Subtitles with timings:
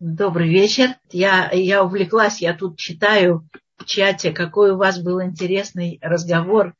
[0.00, 0.90] Добрый вечер.
[1.10, 6.74] Я, я увлеклась, я тут читаю в чате, какой у вас был интересный разговор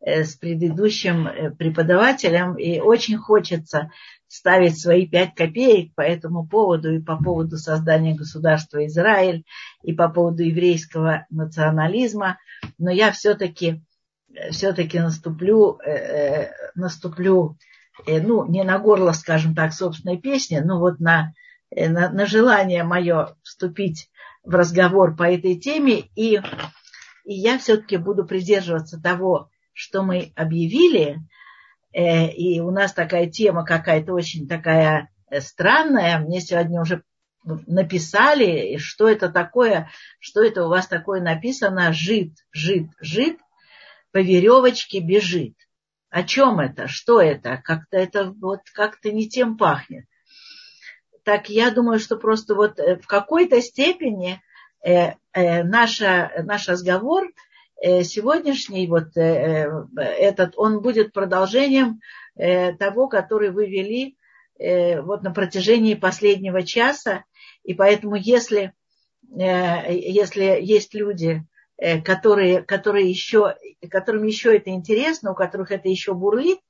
[0.00, 3.92] э, с предыдущим э, преподавателем, и очень хочется
[4.26, 9.44] ставить свои пять копеек по этому поводу и по поводу создания государства Израиль,
[9.84, 12.38] и по поводу еврейского национализма,
[12.78, 13.84] но я все-таки
[14.50, 15.78] все-таки наступлю,
[16.74, 17.56] наступлю
[18.04, 21.43] ну, не на горло, скажем так, собственной песни, но вот на Э,
[21.74, 24.10] на, на желание мое вступить
[24.44, 26.00] в разговор по этой теме.
[26.14, 26.40] И,
[27.24, 31.18] и я все-таки буду придерживаться того, что мы объявили.
[31.92, 36.18] Э, и у нас такая тема какая-то очень такая э, странная.
[36.18, 37.02] Мне сегодня уже
[37.44, 43.38] написали, что это такое, что это у вас такое написано, жид, жид, жид,
[44.12, 45.54] по веревочке бежит.
[46.08, 46.86] О чем это?
[46.86, 47.60] Что это?
[47.62, 50.06] Как-то это вот как-то не тем пахнет
[51.24, 54.40] так я думаю, что просто вот э, в какой-то степени
[54.84, 57.32] э, э, наша, наш разговор
[57.76, 62.00] сегодняшний, вот этот, он будет продолжением
[62.34, 64.16] того, который вы вели
[65.02, 67.24] вот на протяжении последнего часа.
[67.62, 68.72] И поэтому, если,
[69.28, 71.44] если есть люди,
[72.04, 73.56] которые, которые еще,
[73.90, 76.60] которым еще это интересно, у которых это еще бурлит,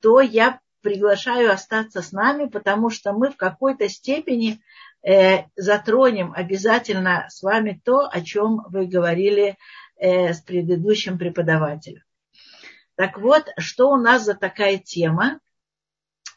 [0.00, 4.62] то я приглашаю остаться с нами, потому что мы в какой-то степени
[5.02, 9.58] э, затронем обязательно с вами то, о чем вы говорили
[9.96, 12.04] э, с предыдущим преподавателем.
[12.94, 15.40] Так вот, что у нас за такая тема?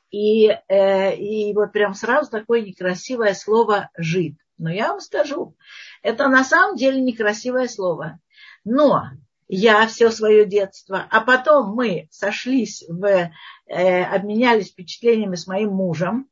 [0.10, 4.36] И, э, и вот прям сразу такое некрасивое слово «жид».
[4.58, 5.56] Но я вам скажу,
[6.02, 8.20] это на самом деле некрасивое слово.
[8.64, 9.04] Но
[9.50, 13.32] я все свое детство, а потом мы сошлись в,
[13.66, 16.30] э, обменялись впечатлениями с моим мужем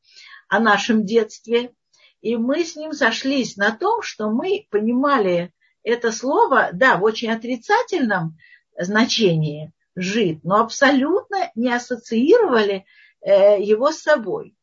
[0.47, 1.73] о нашем детстве,
[2.21, 5.51] и мы с ним сошлись на том, что мы понимали
[5.81, 8.37] это слово, да, в очень отрицательном
[8.77, 12.85] значении жить, но абсолютно не ассоциировали
[13.21, 14.55] э, его с собой.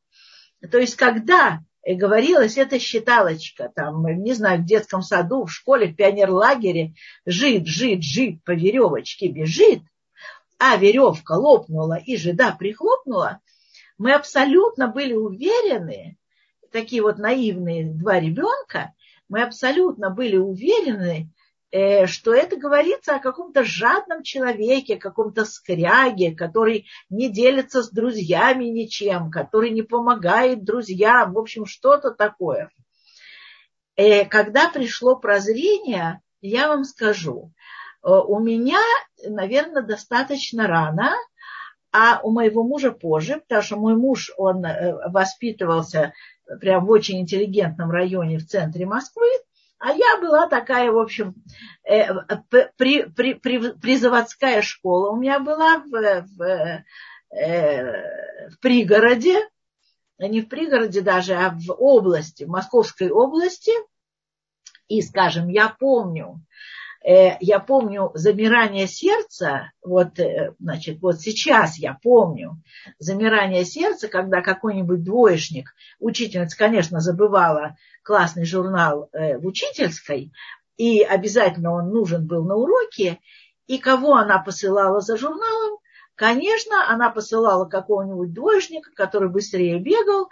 [0.70, 5.88] То есть, когда и говорилось, это считалочка, там, не знаю, в детском саду, в школе,
[5.88, 6.94] в пионерлагере,
[7.26, 9.82] жид, жид, жид по веревочке бежит,
[10.58, 13.40] а веревка лопнула и жида прихлопнула,
[13.98, 16.16] мы абсолютно были уверены,
[16.72, 18.94] такие вот наивные два ребенка,
[19.28, 21.30] мы абсолютно были уверены,
[22.06, 29.30] что это говорится о каком-то жадном человеке, каком-то скряге, который не делится с друзьями ничем,
[29.30, 32.70] который не помогает друзьям, в общем, что-то такое.
[33.96, 37.52] Э, когда пришло прозрение, я вам скажу,
[38.04, 38.80] э, у меня,
[39.26, 41.12] наверное, достаточно рано,
[41.90, 44.64] а у моего мужа позже, потому что мой муж, он
[45.06, 46.12] воспитывался
[46.60, 49.26] прям в очень интеллигентном районе в центре Москвы,
[49.84, 51.34] а я была такая, в общем,
[51.86, 52.06] э,
[52.78, 56.84] при, при, при, призаводская школа у меня была в, в,
[57.36, 59.46] э, в пригороде,
[60.18, 63.72] не в пригороде даже, а в области, в Московской области.
[64.88, 66.44] И, скажем, я помню, э,
[67.06, 72.62] я помню замирание сердца, вот, э, значит, вот сейчас я помню
[72.98, 80.32] замирание сердца, когда какой-нибудь двоечник, учительница, конечно, забывала классный журнал э, в учительской,
[80.78, 83.18] и обязательно он нужен был на уроке,
[83.66, 85.78] и кого она посылала за журналом?
[86.14, 90.30] Конечно, она посылала какого-нибудь двоечника, который быстрее бегал,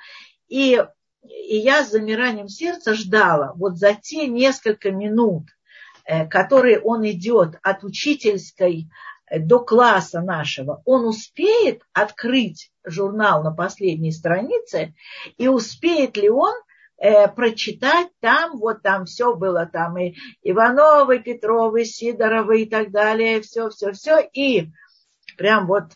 [0.49, 0.82] и,
[1.22, 5.49] и я с замиранием сердца ждала вот за те несколько минут,
[6.05, 8.89] э, которые он идет от учительской
[9.31, 14.95] э, до класса нашего, он успеет открыть журнал на последней странице,
[15.37, 16.55] и успеет ли он
[16.99, 23.41] э, прочитать там, вот там все было, там и Ивановы, Петровы, Сидоровы и так далее,
[23.41, 24.71] все, все, все, и
[25.37, 25.93] прям вот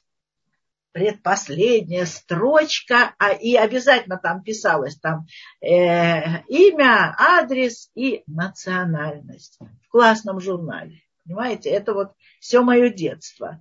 [0.97, 5.27] предпоследняя строчка, а, и обязательно там писалось там
[5.61, 11.03] э, имя, адрес и национальность в классном журнале.
[11.27, 13.61] Понимаете, это вот все мое детство.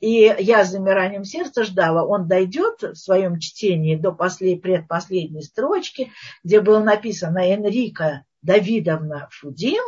[0.00, 6.12] И я с замиранием сердца ждала, он дойдет в своем чтении до послед, предпоследней строчки,
[6.42, 9.82] где было написано Энрика Давидовна Фудин,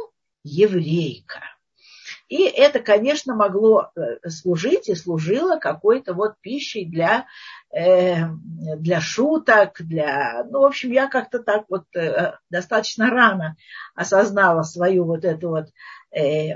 [0.44, 1.42] еврейка.
[2.28, 7.26] И это, конечно, могло э, служить и служило какой-то вот пищей для,
[7.72, 8.26] э,
[8.78, 10.44] для шуток, для...
[10.50, 13.56] Ну, в общем, я как-то так вот э, достаточно рано
[13.94, 15.66] осознала свою вот эту вот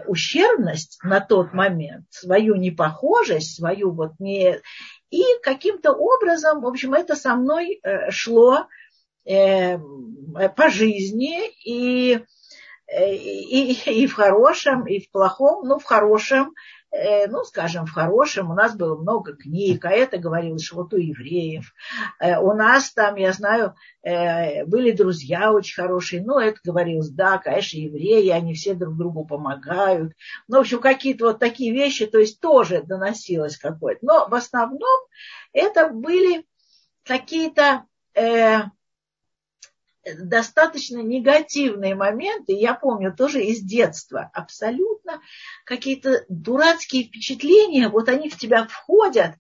[0.07, 4.59] ущербность на тот момент, свою непохожесть, свою вот не...
[5.11, 8.69] И каким-то образом, в общем, это со мной шло
[9.25, 11.51] по жизни.
[11.67, 12.25] И,
[12.99, 13.73] и,
[14.03, 16.55] и в хорошем, и в плохом, ну, в хорошем
[16.93, 20.97] Э, ну, скажем, в хорошем, у нас было много книг, а это говорилось вот у
[20.97, 21.73] евреев.
[22.19, 27.39] Э, у нас там, я знаю, э, были друзья очень хорошие, ну, это говорилось, да,
[27.39, 30.15] конечно, евреи, они все друг другу помогают.
[30.49, 34.05] Ну, в общем, какие-то вот такие вещи, то есть тоже доносилось какое-то.
[34.05, 35.01] Но в основном
[35.53, 36.45] это были
[37.05, 37.85] какие-то
[40.05, 45.21] достаточно негативные моменты, я помню тоже из детства, абсолютно
[45.65, 49.35] какие-то дурацкие впечатления, вот они в тебя входят,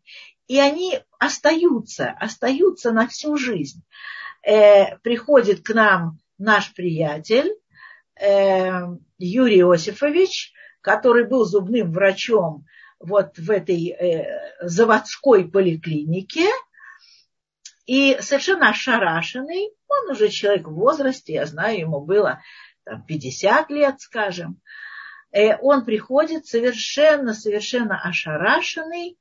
[0.49, 3.83] и они остаются, остаются на всю жизнь.
[4.43, 7.55] Э, приходит к нам наш приятель
[8.21, 8.71] э,
[9.19, 12.67] Юрий Иосифович, который был зубным врачом
[12.99, 14.27] вот в этой э,
[14.61, 16.47] заводской поликлинике,
[17.91, 22.41] и совершенно ошарашенный, он уже человек в возрасте, я знаю, ему было
[22.85, 24.61] там, 50 лет, скажем,
[25.33, 29.19] э, он приходит совершенно-совершенно ошарашенный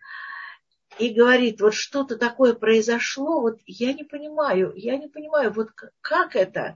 [1.00, 5.70] и говорит, вот что-то такое произошло, вот я не понимаю, я не понимаю, вот
[6.02, 6.76] как это.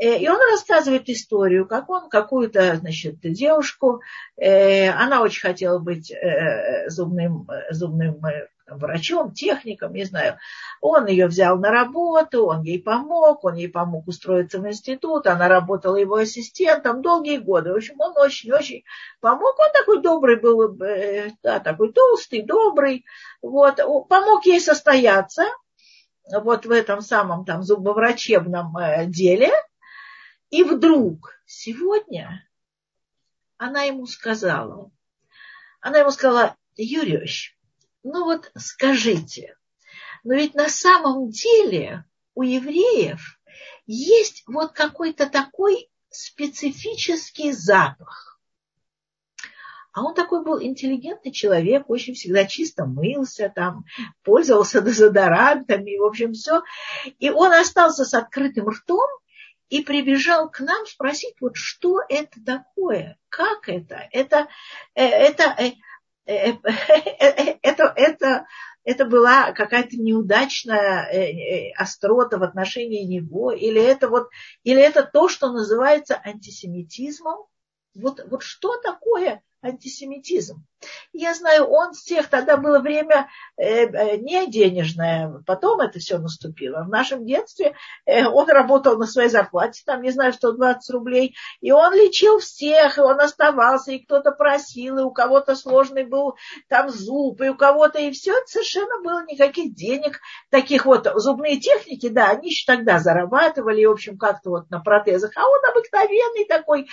[0.00, 4.00] Э, и он рассказывает историю, как он какую-то, значит, девушку,
[4.36, 6.12] э, она очень хотела быть
[6.88, 8.20] зубным, зубным
[8.66, 10.38] врачом, техником, не знаю.
[10.80, 15.48] Он ее взял на работу, он ей помог, он ей помог устроиться в институт, она
[15.48, 17.72] работала его ассистентом долгие годы.
[17.72, 18.84] В общем, он очень-очень
[19.20, 19.58] помог.
[19.58, 23.04] Он такой добрый был, э, да, такой толстый, добрый.
[23.40, 23.76] Вот,
[24.08, 25.44] помог ей состояться
[26.30, 29.50] вот в этом самом там зубоврачебном э, деле.
[30.50, 32.46] И вдруг сегодня
[33.56, 34.90] она ему сказала,
[35.80, 37.56] она ему сказала, Юрьевич,
[38.02, 39.56] ну вот скажите,
[40.24, 42.04] но ведь на самом деле
[42.34, 43.38] у евреев
[43.86, 48.40] есть вот какой-то такой специфический запах.
[49.92, 53.84] А он такой был интеллигентный человек, очень всегда чисто мылся, там,
[54.22, 56.62] пользовался дезодорантами, в общем, все.
[57.18, 59.08] И он остался с открытым ртом
[59.68, 64.48] и прибежал к нам спросить, вот что это такое, как это, это,
[64.94, 65.76] э, это, это
[66.24, 67.31] Э, э,
[69.12, 74.30] была какая-то неудачная острота в отношении него, или это, вот,
[74.64, 77.44] или это то, что называется антисемитизмом.
[77.94, 80.64] Вот, вот что такое антисемитизм.
[81.12, 86.18] Я знаю, он с тех, тогда было время э, э, не денежное, потом это все
[86.18, 86.84] наступило.
[86.84, 87.74] В нашем детстве
[88.06, 92.98] э, он работал на своей зарплате, там, не знаю, 120 рублей, и он лечил всех,
[92.98, 96.36] и он оставался, и кто-то просил, и у кого-то сложный был
[96.68, 100.20] там зуб, и у кого-то, и все, совершенно было никаких денег,
[100.50, 101.06] таких вот.
[101.16, 105.60] Зубные техники, да, они еще тогда зарабатывали, в общем, как-то вот на протезах, а он
[105.70, 106.88] обыкновенный такой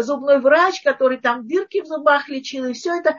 [0.00, 3.16] зубной врач, который там дырки в зубах лечил, и все это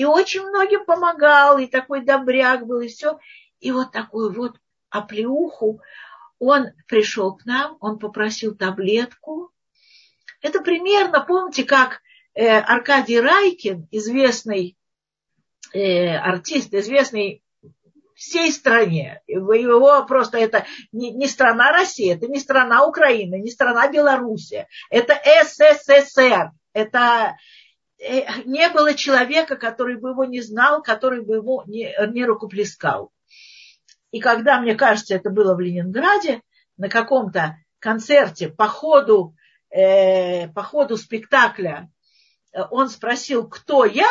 [0.00, 3.18] и очень многим помогал, и такой добряк был, и все.
[3.58, 4.56] И вот такую вот
[4.88, 5.82] оплеуху
[6.38, 9.52] он пришел к нам, он попросил таблетку.
[10.40, 12.00] Это примерно, помните, как
[12.32, 14.78] э, Аркадий Райкин, известный
[15.74, 17.42] э, артист, известный
[18.14, 19.20] всей стране.
[19.26, 24.66] Его просто это не, не страна России, это не страна Украины, не страна Белоруссия.
[24.88, 26.52] Это СССР.
[26.72, 27.36] Это
[28.00, 33.12] не было человека, который бы его не знал, который бы ему не, не рукоплескал.
[34.10, 36.42] И когда, мне кажется, это было в Ленинграде,
[36.76, 39.36] на каком-то концерте по ходу,
[39.68, 41.90] э, по ходу спектакля,
[42.52, 44.10] э, он спросил, кто я,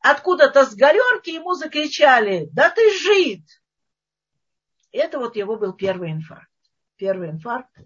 [0.00, 3.44] откуда-то с горерки ему закричали, да ты жид.
[4.90, 6.48] Это вот его был первый инфаркт.
[6.96, 7.84] Первый инфаркт Э,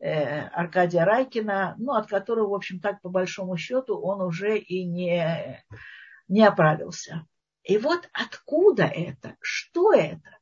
[0.00, 5.64] Аркадия Райкина, ну, от которого, в общем, так по большому счету он уже и не,
[6.28, 7.26] не оправился.
[7.64, 9.36] И вот откуда это?
[9.40, 10.38] Что это?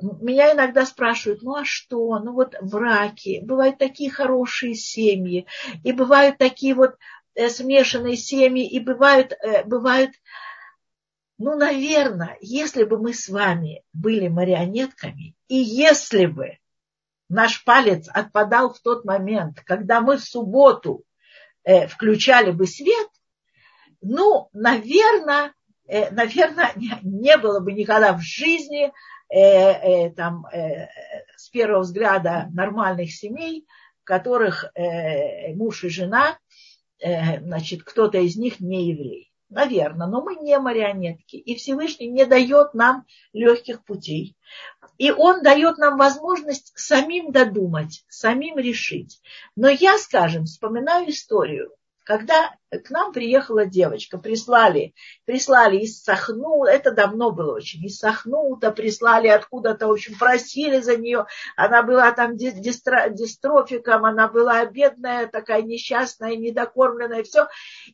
[0.00, 2.18] Меня иногда спрашивают, ну а что?
[2.18, 5.46] Ну вот браки, бывают такие хорошие семьи,
[5.82, 6.96] и бывают такие вот
[7.34, 10.12] э, смешанные семьи, и бывают, э, бывают,
[11.38, 16.58] ну, наверное, если бы мы с вами были марионетками, и если бы
[17.28, 21.04] наш палец отпадал в тот момент, когда мы в субботу
[21.64, 23.08] э, включали бы свет,
[24.00, 25.52] ну, наверное,
[25.86, 28.92] э, наверное, не, не было бы никогда в жизни
[29.28, 30.88] э, э, там, э,
[31.36, 33.66] с первого взгляда нормальных семей,
[34.00, 36.38] в которых э, муж и жена,
[37.00, 39.28] э, значит, кто-то из них не еврей.
[39.50, 44.36] Наверное, но мы не марионетки, и Всевышний не дает нам легких путей.
[44.98, 49.20] И он дает нам возможность самим додумать, самим решить.
[49.56, 51.70] Но я, скажем, вспоминаю историю
[52.08, 54.94] когда к нам приехала девочка, прислали,
[55.26, 60.96] прислали из Сахну, это давно было очень, из Сахнута прислали откуда-то, в общем, просили за
[60.96, 67.46] нее, она была там дистро, дистрофиком, она была бедная, такая несчастная, недокормленная, все.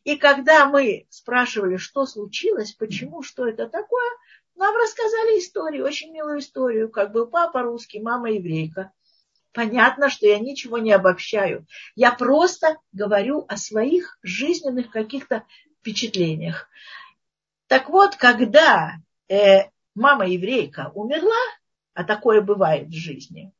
[0.05, 4.11] И когда мы спрашивали, что случилось, почему, что это такое,
[4.55, 8.91] нам рассказали историю, очень милую историю, как был папа русский, мама еврейка.
[9.51, 11.65] Понятно, что я ничего не обобщаю.
[11.95, 15.45] Я просто говорю о своих жизненных каких-то
[15.79, 16.67] впечатлениях.
[17.67, 18.95] Так вот, когда
[19.29, 21.31] э, мама еврейка умерла,
[21.93, 23.53] а такое бывает в жизни,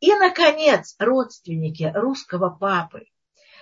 [0.00, 3.06] и, наконец, родственники русского папы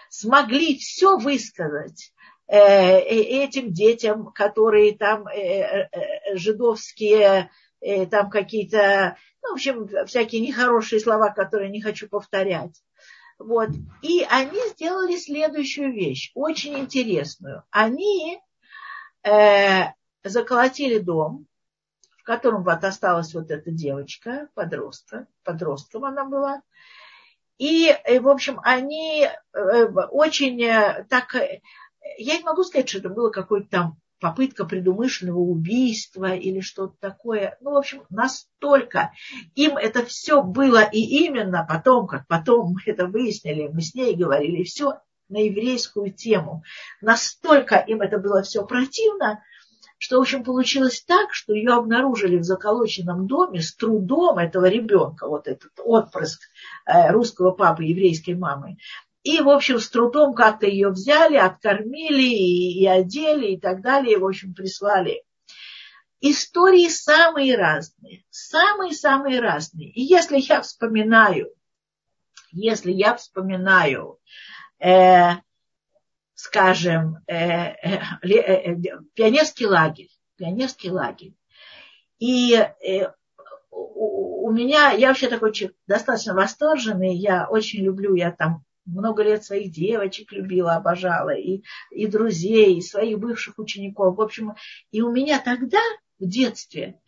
[0.08, 2.12] смогли все высказать
[2.56, 10.42] этим детям, которые там э, э, э жидовские, э, там какие-то ну, в общем, всякие
[10.42, 12.82] нехорошие слова, которые не хочу повторять.
[13.38, 13.70] Вот.
[14.02, 17.64] И они сделали следующую вещь, очень интересную.
[17.70, 18.38] Они
[19.22, 19.84] э,
[20.22, 21.46] заколотили дом,
[22.18, 26.60] в котором вот осталась вот эта девочка, подростка, подростком она была.
[27.56, 31.34] И, э, в общем, они э, очень э, так...
[32.18, 37.56] Я не могу сказать, что это было какое-то там попытка предумышленного убийства или что-то такое.
[37.60, 39.12] Ну, в общем, настолько
[39.54, 44.14] им это все было и именно потом, как потом мы это выяснили, мы с ней
[44.14, 46.62] говорили, все на еврейскую тему.
[47.00, 49.42] Настолько им это было все противно,
[49.98, 55.28] что, в общем, получилось так, что ее обнаружили в заколоченном доме с трудом этого ребенка,
[55.28, 56.40] вот этот отпрыск
[56.86, 58.78] э, русского папы, еврейской мамы,
[59.22, 64.14] и, в общем, с трудом как-то ее взяли, откормили и, и одели и так далее.
[64.14, 65.22] И, в общем, прислали.
[66.20, 68.24] Истории самые разные.
[68.30, 69.90] Самые-самые разные.
[69.90, 71.52] И если я вспоминаю,
[72.50, 74.18] если я вспоминаю,
[74.78, 75.32] э,
[76.34, 78.76] скажем, э, э, э, э
[79.14, 81.34] пионерский лагерь, пионерский лагерь,
[82.18, 83.12] и э,
[83.70, 89.22] у, у меня, я вообще такой человек достаточно восторженный, я очень люблю, я там много
[89.22, 94.16] лет своих девочек любила, обожала, и, и друзей, и своих бывших учеников.
[94.16, 94.54] В общем,
[94.90, 95.80] и у меня тогда,
[96.18, 97.00] в детстве,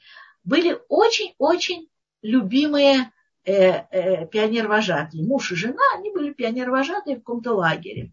[0.44, 1.88] были очень-очень
[2.22, 3.12] любимые
[3.44, 5.24] э, э, пионер-вожатые.
[5.24, 8.10] Муж и жена, они были пионер-вожатые в каком-то лагере.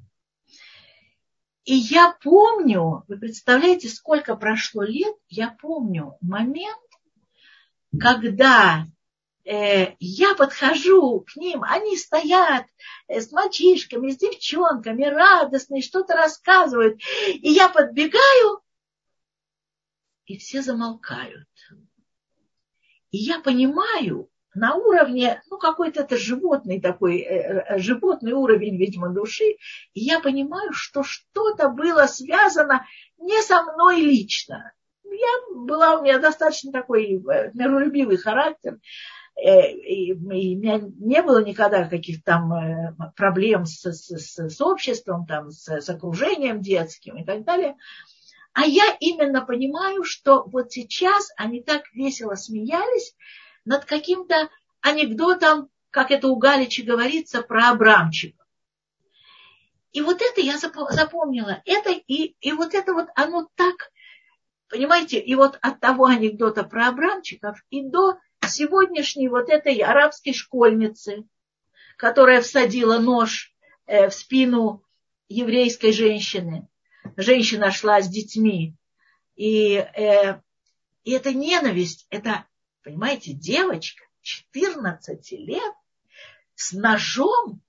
[1.65, 6.79] И я помню, вы представляете, сколько прошло лет, я помню момент,
[7.99, 8.87] когда
[10.00, 12.68] я подхожу к ним, они стоят
[13.08, 17.01] э, с мальчишками, с девчонками, радостные, что-то рассказывают.
[17.34, 18.62] И я подбегаю,
[20.25, 21.48] и все замолкают.
[23.10, 29.58] И я понимаю на уровне, ну, какой-то это животный такой, э, животный уровень, видимо, души,
[29.94, 32.86] и я понимаю, что что-то было связано
[33.18, 34.74] не со мной лично.
[35.03, 37.13] Я была, у меня достаточно такой
[37.53, 38.77] миролюбивый характер,
[39.28, 45.25] Э, и, у меня не было никогда каких-то там э, проблем с, с, с обществом,
[45.25, 47.75] там, с, с окружением детским и так далее.
[48.53, 53.15] А я именно понимаю, что вот сейчас они так весело смеялись
[53.65, 54.50] над каким-то
[54.81, 58.43] анекдотом, как это у Галича говорится, про Абрамчика.
[59.91, 61.62] И вот это я запомнила.
[61.65, 63.91] Это и, и вот это вот оно так,
[64.69, 68.17] понимаете, и вот от того анекдота про Абрамчиков и до
[68.50, 71.25] сегодняшней вот этой арабской школьницы,
[71.98, 73.53] которая всадила нож
[73.86, 74.84] э, в спину
[75.27, 76.68] еврейской женщины.
[77.15, 78.75] Женщина шла с детьми.
[79.36, 80.41] И, э,
[81.03, 82.46] и эта ненависть, это,
[82.84, 85.74] понимаете, девочка 14 лет
[86.56, 87.62] с ножом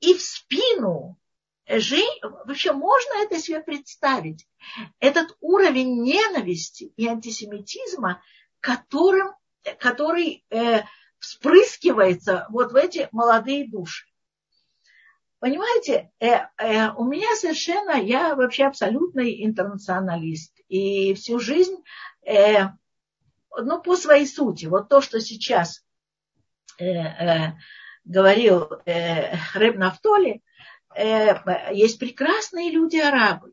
[0.00, 1.18] и в спину.
[1.66, 2.20] Жень...
[2.22, 4.46] Вообще можно это себе представить?
[4.98, 8.22] Этот уровень ненависти и антисемитизма,
[8.60, 9.32] которым
[9.78, 10.82] который э,
[11.18, 14.06] вспрыскивается вот в эти молодые души.
[15.38, 20.54] Понимаете, э, э, у меня совершенно, я вообще абсолютный интернационалист.
[20.68, 21.76] И всю жизнь,
[22.24, 22.68] э,
[23.56, 25.84] ну, по своей сути, вот то, что сейчас
[26.78, 27.52] э, э,
[28.04, 30.42] говорил э, Рэб Нафтоли,
[30.94, 33.52] э, есть прекрасные люди-арабы.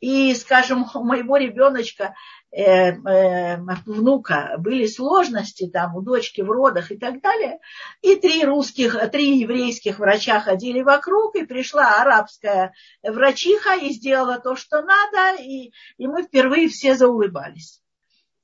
[0.00, 2.14] И, скажем, у моего ребеночка
[2.54, 7.60] Э, э, внука были сложности там у дочки в родах и так далее,
[8.02, 14.54] и три русских, три еврейских врача ходили вокруг, и пришла арабская врачиха и сделала то,
[14.54, 17.80] что надо, и, и мы впервые все заулыбались.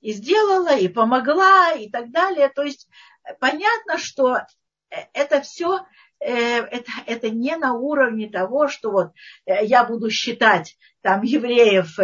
[0.00, 2.49] и сделала, и помогла, и так далее.
[2.49, 2.88] То есть
[3.40, 4.38] понятно, что
[5.12, 5.80] это все
[6.20, 9.12] это, это не на уровне того, что вот
[9.46, 11.98] я буду считать там евреев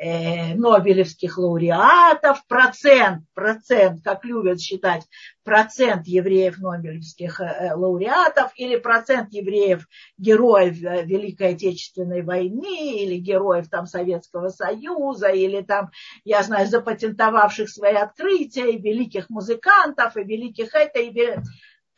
[0.00, 5.06] э, нобелевских лауреатов, процент, процент, как любят считать,
[5.44, 13.68] процент евреев нобелевских э, лауреатов или процент евреев героев э, Великой Отечественной войны или героев
[13.68, 15.90] там Советского Союза или там,
[16.24, 21.10] я знаю, запатентовавших свои открытия и великих музыкантов и великих это и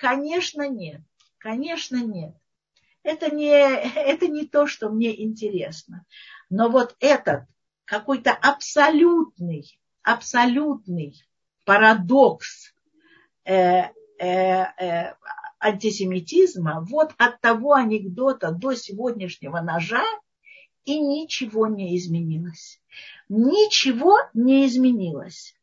[0.02, 1.00] Конечно, нет.
[1.42, 2.34] Конечно, нет.
[3.02, 3.49] Это не,
[3.96, 6.06] это не то, что мне интересно.
[6.50, 7.44] Но вот этот
[7.84, 11.20] какой-то абсолютный, абсолютный
[11.64, 12.72] парадокс
[13.44, 15.14] э, э, э,
[15.58, 20.04] антисемитизма вот от того анекдота до сегодняшнего ножа
[20.84, 22.80] и ничего не изменилось.
[23.28, 25.54] Ничего не изменилось.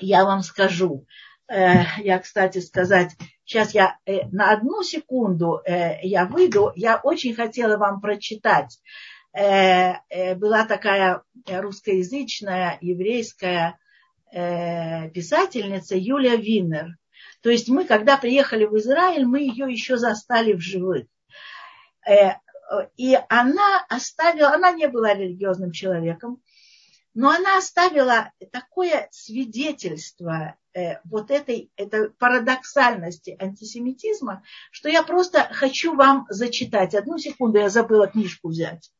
[0.00, 1.06] Я вам скажу,
[1.48, 3.10] э, я, кстати, сказать,
[3.44, 8.78] сейчас я э, на одну секунду э, я выйду, я очень хотела вам прочитать
[9.34, 13.80] Э, э, была такая русскоязычная еврейская
[14.30, 16.96] э, писательница Юлия Виннер.
[17.42, 21.06] То есть мы, когда приехали в Израиль, мы ее еще застали в живых.
[22.96, 26.40] И она оставила, она не была религиозным человеком,
[27.14, 30.56] но она оставила такое свидетельство
[31.04, 34.42] вот этой, этой парадоксальности антисемитизма,
[34.72, 36.94] что я просто хочу вам зачитать.
[36.94, 38.92] Одну секунду, я забыла книжку взять.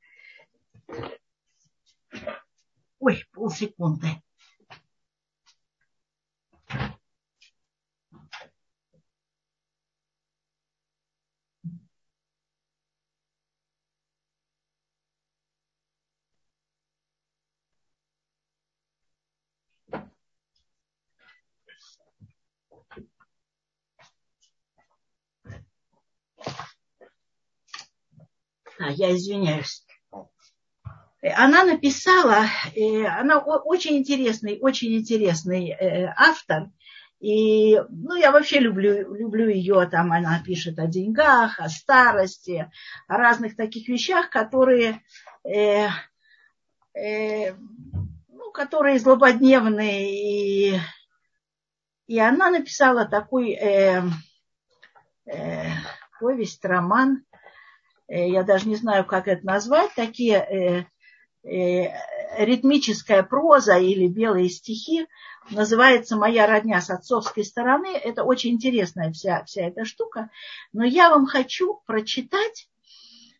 [3.01, 4.23] Ой, полсекунды.
[28.79, 29.85] А, я извиняюсь
[31.33, 32.47] она написала,
[33.19, 36.71] она очень интересный, очень интересный э, автор.
[37.21, 42.71] И, ну, я вообще люблю, люблю ее, там она пишет о деньгах, о старости,
[43.09, 45.01] о разных таких вещах, которые,
[45.45, 45.87] э,
[46.93, 47.55] э,
[48.29, 50.75] ну, которые злободневные.
[50.75, 50.81] И,
[52.09, 54.03] и она написала такой э,
[55.25, 55.71] э,
[56.21, 57.25] повесть, роман,
[58.17, 60.85] я даже не знаю, как это назвать, такие э,
[61.45, 61.93] Э,
[62.39, 65.07] ритмическая проза или белые стихи
[65.51, 67.95] называется «Моя родня с отцовской стороны».
[67.95, 70.31] Это очень интересная вся, вся эта штука.
[70.73, 72.71] Но я вам хочу прочитать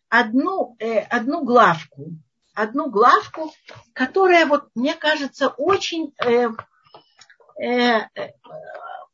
[0.07, 2.11] одну, э, одну главку.
[2.53, 3.51] Одну главку,
[3.93, 6.13] которая, вот, мне кажется, очень...
[6.23, 6.49] Э,
[7.59, 8.07] э,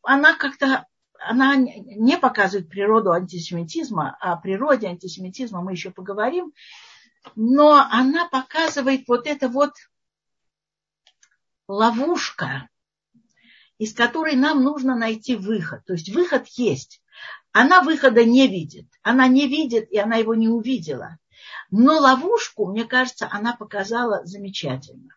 [0.04, 0.86] она как-то
[1.28, 6.54] она не показывает природу антисемитизма, а о природе антисемитизма мы еще поговорим
[7.36, 9.74] но она показывает вот это вот
[11.68, 12.70] ловушка,
[13.78, 15.86] из которой нам нужно найти выход.
[15.86, 17.02] То есть выход есть.
[17.52, 18.88] Она выхода не видит.
[19.02, 21.18] Она не видит, и она его не увидела.
[21.70, 25.10] Но ловушку, мне кажется, она показала замечательно.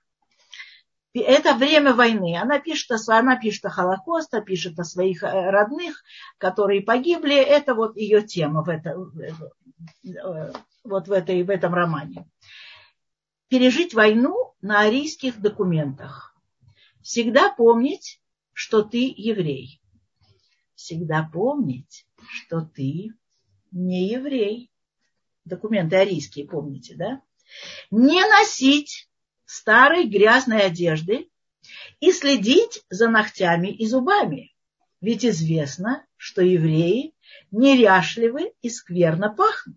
[1.15, 2.37] Это время войны.
[2.37, 6.03] Она пишет, о, она пишет о Холокосте, пишет о своих э, родных,
[6.39, 7.37] которые погибли.
[7.37, 8.97] Это вот ее тема в, это,
[10.05, 12.29] э, вот в, этой, в этом романе.
[13.49, 16.35] Пережить войну на арийских документах.
[17.01, 18.21] Всегда помнить,
[18.53, 19.81] что ты еврей.
[20.75, 23.11] Всегда помнить, что ты
[23.71, 24.73] не еврей.
[25.45, 27.23] Документы арийские, помните, да?
[27.93, 29.09] Не носить
[29.55, 31.29] старой грязной одежды
[32.01, 34.55] и следить за ногтями и зубами.
[35.01, 37.15] Ведь известно, что евреи
[37.51, 39.77] неряшливы и скверно пахнут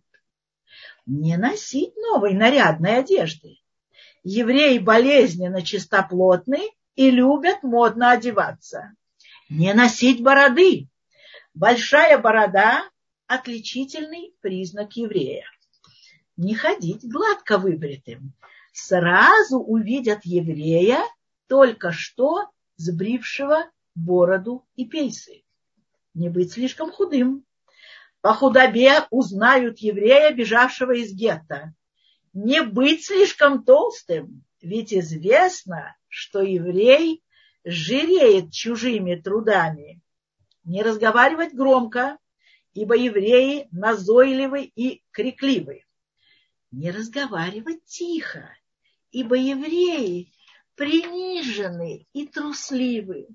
[1.08, 3.58] не носить новой нарядной одежды.
[4.24, 8.94] Евреи болезненно чистоплотны и любят модно одеваться.
[9.50, 10.90] Не носить бороды.
[11.54, 12.88] Большая борода–
[13.28, 15.46] отличительный признак еврея.
[16.36, 18.34] Не ходить гладко выбритым.
[18.80, 21.04] Сразу увидят еврея,
[21.48, 25.44] только что сбрившего бороду и пейсы.
[26.13, 27.44] Не быть слишком худым.
[28.22, 31.74] По худобе узнают еврея, бежавшего из гетто.
[32.34, 37.24] Не быть слишком толстым, ведь известно, что еврей
[37.66, 40.02] жиреет чужими трудами.
[40.63, 42.20] Не разговаривать громко,
[42.74, 45.84] ибо евреи назойливы и крикливы.
[46.70, 48.48] Не разговаривать тихо,
[49.12, 50.32] ибо евреи
[50.76, 53.28] принижены и трусливы.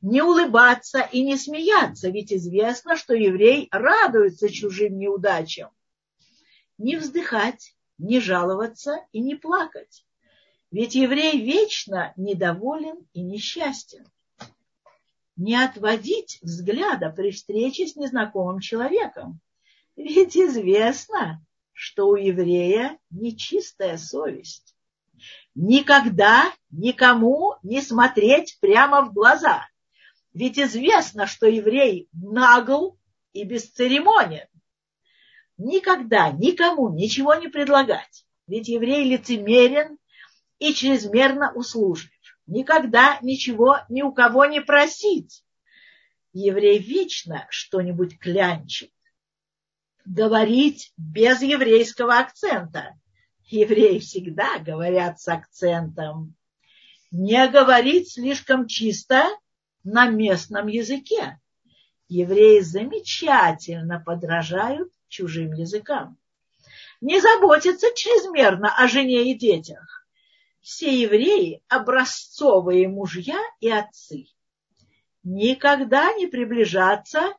[0.00, 5.70] Не улыбаться и не смеяться, ведь известно, что еврей радуется чужим неудачам.
[6.78, 10.04] Не вздыхать, не жаловаться и не плакать.
[10.70, 14.06] Ведь еврей вечно недоволен и несчастен.
[15.36, 19.40] Не отводить взгляда при встрече с незнакомым человеком.
[19.96, 24.73] Ведь известно, что у еврея нечистая совесть.
[25.54, 29.68] Никогда никому не смотреть прямо в глаза.
[30.32, 32.98] Ведь известно, что еврей нагл
[33.32, 34.46] и бесцеремонен.
[35.56, 38.26] Никогда никому ничего не предлагать.
[38.48, 39.98] Ведь еврей лицемерен
[40.58, 42.10] и чрезмерно услужлив.
[42.46, 45.44] Никогда ничего ни у кого не просить.
[46.32, 48.90] Еврей вечно что-нибудь клянчит
[50.04, 52.98] говорить без еврейского акцента.
[53.46, 56.34] Евреи всегда говорят с акцентом.
[57.10, 59.24] Не говорить слишком чисто
[59.84, 61.40] на местном языке.
[62.08, 66.18] Евреи замечательно подражают чужим языкам.
[67.00, 70.06] Не заботятся чрезмерно о жене и детях.
[70.60, 74.26] Все евреи– образцовые мужья и отцы.
[75.22, 77.34] Никогда не приближаться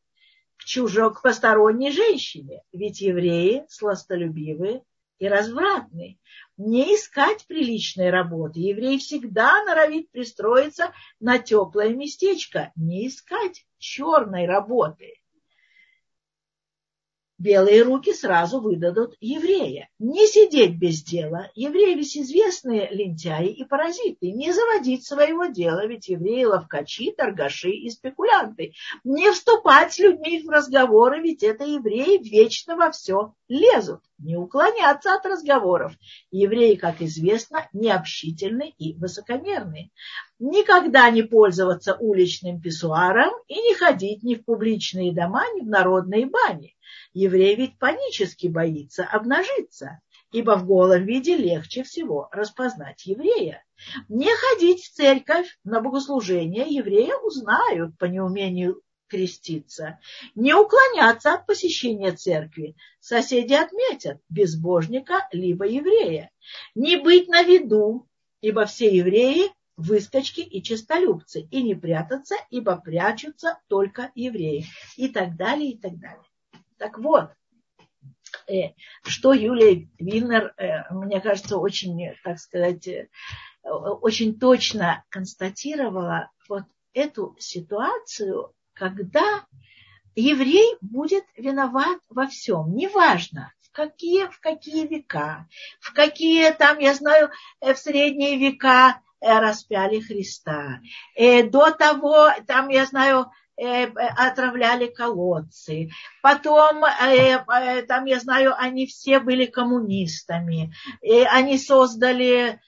[0.58, 4.84] чужо к посторонней женщине, ведь евреи сластолюбивые
[5.19, 6.17] и развратные.
[6.58, 8.60] Не искать приличной работы.
[8.60, 12.71] Еврей всегда норовит пристроиться на теплое местечко.
[12.75, 15.13] Не искать черной работы
[17.38, 19.89] белые руки сразу выдадут еврея.
[20.00, 21.50] Не сидеть без дела.
[21.56, 24.32] Евреи ведь известные лентяи и паразиты.
[24.32, 28.74] Не заводить своего дела, ведь евреи ловкачи, торгаши и спекулянты.
[29.04, 34.02] Не вступать с людьми в разговоры, ведь это евреи вечно во все лезут.
[34.17, 35.93] Не уклоняться от разговоров.
[36.32, 39.91] Евреи, как известно, необщительны и высокомерны.
[40.39, 46.28] Никогда не пользоваться уличным писсуаром и не ходить ни в публичные дома, ни в народные
[46.28, 46.74] бани
[47.15, 50.01] Еврей ведь панически боится обнажиться,
[50.34, 53.63] ибо в голом виде легче всего распознать еврея.
[54.10, 59.97] Не ходить в церковь на богослужение еврея узнают по неумению креститься.
[60.36, 62.75] Не уклоняться от посещения церкви.
[62.99, 66.32] Соседи отметят безбожника либо еврея.
[66.75, 68.10] Не быть на виду,
[68.41, 71.47] ибо все евреи выскочки и честолюбцы.
[71.49, 74.65] И не прятаться, ибо прячутся только евреи.
[74.97, 76.19] И так далее, и так далее.
[76.77, 77.29] Так вот,
[78.47, 83.07] э, что Юлия Вильнер, э, мне кажется, очень, так сказать, э,
[83.63, 89.45] очень точно констатировала вот эту ситуацию, когда
[90.15, 95.47] еврей будет виноват во всем, неважно, в какие, в какие века,
[95.79, 100.81] в какие там, я знаю, в средние века распяли Христа,
[101.17, 105.89] до того, там, я знаю, отравляли колодцы.
[106.22, 110.74] Потом, э, э, там, я знаю, они все были коммунистами.
[111.02, 112.60] И они создали...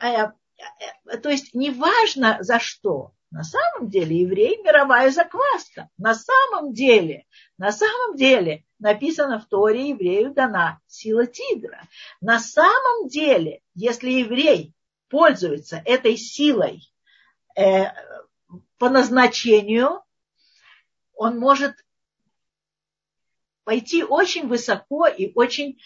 [0.00, 3.12] То есть неважно за что.
[3.30, 5.90] На самом деле еврей мировая закваска.
[5.98, 7.26] На самом деле,
[7.58, 11.82] на самом деле написано в Торе еврею дана сила тигра.
[12.20, 14.72] На самом деле, если еврей
[15.08, 16.82] пользуется этой силой
[17.58, 17.86] э,
[18.78, 20.02] по назначению,
[21.16, 21.74] он может
[23.64, 25.78] пойти очень высоко и очень,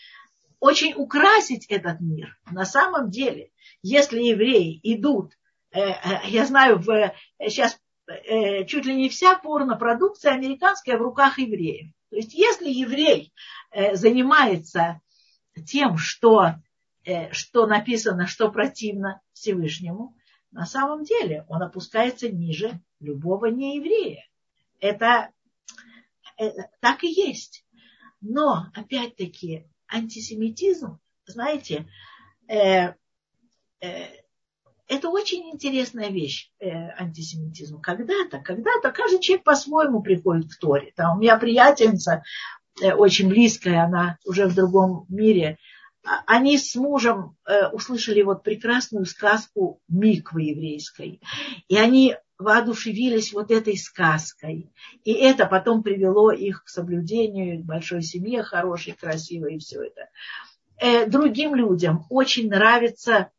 [0.58, 2.38] очень украсить этот мир.
[2.50, 3.50] На самом деле,
[3.82, 5.32] если евреи идут,
[5.72, 5.94] э, э,
[6.26, 11.90] я знаю, в, сейчас э, чуть ли не вся порнопродукция американская в руках евреев.
[12.10, 13.32] То есть если еврей
[13.92, 15.00] занимается
[15.64, 16.56] тем, что,
[17.30, 20.16] что написано, что противно Всевышнему,
[20.50, 24.24] на самом деле он опускается ниже любого нееврея
[24.80, 25.30] это,
[26.36, 27.64] это так и есть.
[28.20, 31.88] Но, опять-таки, антисемитизм, знаете,
[32.48, 32.94] э,
[33.80, 34.20] э,
[34.90, 37.80] это очень интересная вещь, э, антисемитизм.
[37.80, 40.92] Когда-то, когда-то каждый человек по-своему приходит к Торе.
[40.96, 42.24] Там у меня приятельница
[42.82, 45.58] э, очень близкая, она уже в другом мире.
[46.04, 51.20] А, они с мужем э, услышали вот прекрасную сказку Миквы еврейской.
[51.68, 54.72] И они воодушевились вот этой сказкой.
[55.04, 60.08] И это потом привело их к соблюдению, большой семье хорошей, красивой и все это.
[60.78, 63.30] Э, другим людям очень нравится,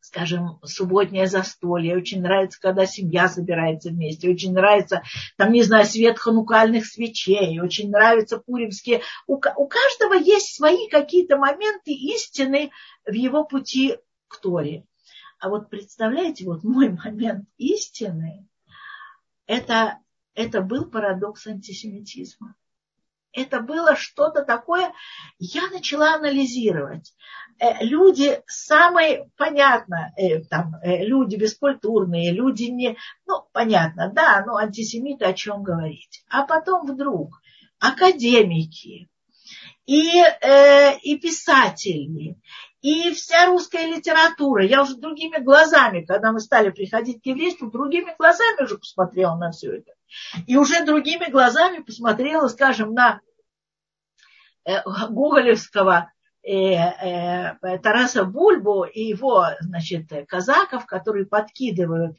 [0.00, 5.02] скажем, субботнее застолье, очень нравится, когда семья собирается вместе, очень нравится,
[5.36, 9.02] там, не знаю, свет ханукальных свечей, очень нравятся пуримские.
[9.26, 12.70] У, у каждого есть свои какие-то моменты истины
[13.04, 14.84] в его пути к Торе.
[15.40, 18.46] А вот представляете, вот мой момент истины,
[19.46, 19.98] это,
[20.34, 22.54] это был парадокс антисемитизма.
[23.32, 24.92] Это было что-то такое,
[25.38, 27.14] я начала анализировать.
[27.58, 34.56] Э, люди самые, понятно, э, там, э, люди бескультурные, люди не, ну, понятно, да, ну,
[34.56, 36.24] антисемиты о чем говорить.
[36.28, 37.40] А потом вдруг
[37.78, 39.08] академики,
[39.86, 42.36] и, э, и писатели,
[42.82, 44.64] и вся русская литература.
[44.64, 49.50] Я уже другими глазами, когда мы стали приходить к еврейству, другими глазами уже посмотрела на
[49.50, 49.92] все это.
[50.46, 53.20] И уже другими глазами посмотрела, скажем, на
[54.64, 56.10] э, Гоголевского
[56.42, 62.16] э, э, Тараса Бульбу и его, значит, казаков, которые подкидывают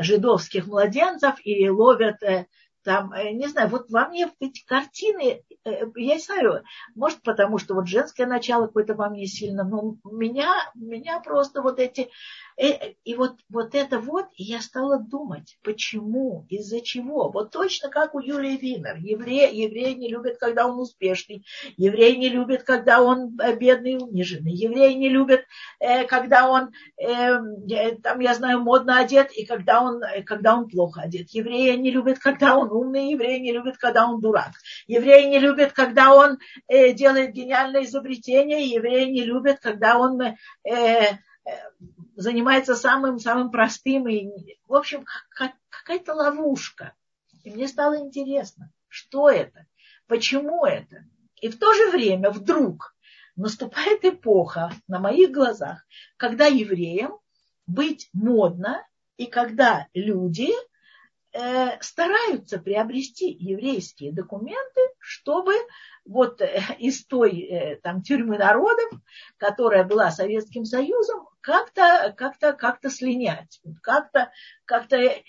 [0.00, 2.16] жидовских младенцев и ловят
[2.84, 6.62] там, э, не знаю, вот во мне эти картины, э, я не знаю,
[6.94, 11.78] может потому, что вот женское начало какое-то во мне сильно, но меня, меня просто вот
[11.78, 12.08] эти,
[12.56, 17.30] э, и вот, вот это вот, и я стала думать, почему, из-за чего.
[17.30, 18.96] Вот точно как у Юлии Винер.
[18.96, 21.44] Евреи, евреи не любят, когда он успешный.
[21.76, 24.52] Евреи не любят, когда он бедный и униженный.
[24.52, 25.44] Евреи не любят,
[26.08, 31.30] когда он, там, я знаю, модно одет, и когда он, когда он плохо одет.
[31.30, 34.52] Евреи не любят, когда он умный, евреи не любят, когда он дурак.
[34.86, 40.34] Евреи не любят, когда он э, делает гениальное изобретение, евреи не любят, когда он э,
[40.64, 41.16] э,
[42.16, 44.08] занимается самым, самым простым.
[44.08, 44.30] И,
[44.66, 46.94] в общем, как, какая-то ловушка.
[47.44, 49.66] И мне стало интересно, что это,
[50.06, 51.04] почему это.
[51.40, 52.94] И в то же время вдруг
[53.36, 55.84] наступает эпоха на моих глазах,
[56.16, 57.18] когда евреям
[57.66, 60.50] быть модно, и когда люди
[61.80, 65.54] стараются приобрести еврейские документы, чтобы
[66.04, 68.90] вот э, из той э, там, тюрьмы народов,
[69.36, 73.60] которая была Советским Союзом, как-то как -то, как -то слинять.
[73.82, 74.30] Как-то
[74.64, 75.22] как, -то,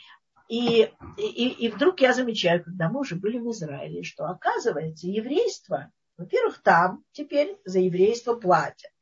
[0.50, 5.92] и, и, и вдруг я замечаю, когда мы уже были в Израиле, что оказывается еврейство,
[6.18, 8.92] во-первых, там теперь за еврейство платят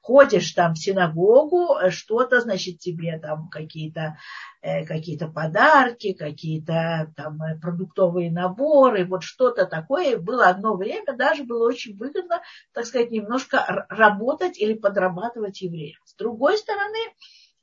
[0.00, 4.16] ходишь там в синагогу, что-то, значит, тебе там какие-то
[4.62, 10.18] э, какие подарки, какие-то там э, продуктовые наборы, вот что-то такое.
[10.18, 16.00] Было одно время, даже было очень выгодно, так сказать, немножко работать или подрабатывать евреям.
[16.04, 16.98] С другой стороны,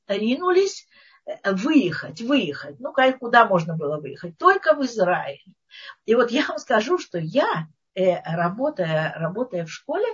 [0.07, 0.87] ринулись
[1.25, 2.79] э, выехать, выехать.
[2.79, 4.37] Ну, куда можно было выехать?
[4.37, 5.43] Только в Израиль.
[6.05, 10.05] И вот я вам скажу, что я, работая, работая в школе,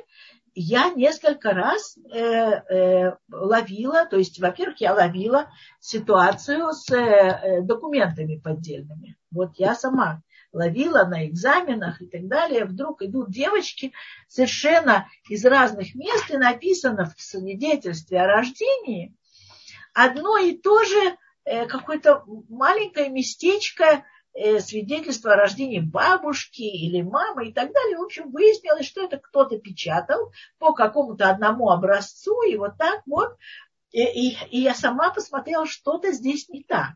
[0.56, 8.38] я несколько раз э, э, ловила, то есть, во-первых, я ловила ситуацию с э, документами
[8.38, 9.16] поддельными.
[9.32, 12.66] Вот я сама ловила на экзаменах и так далее.
[12.66, 13.92] Вдруг идут девочки
[14.28, 19.16] совершенно из разных мест и написано в свидетельстве о рождении
[19.94, 24.13] одно и то же э, какое-то маленькое местечко Э,
[24.60, 27.98] свидетельство о рождении бабушки или мамы и так далее.
[27.98, 33.38] В общем, выяснилось, что это кто-то печатал по какому-то одному образцу, и вот так вот.
[33.92, 36.96] И, и, и я сама посмотрела, что-то здесь не так.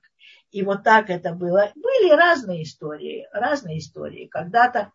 [0.50, 1.72] И вот так это было.
[1.76, 4.26] Были разные истории, разные истории.
[4.26, 4.92] Когда-то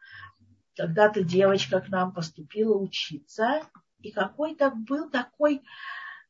[0.76, 3.62] когда девочка к нам поступила учиться,
[4.00, 5.62] и какой-то был такой,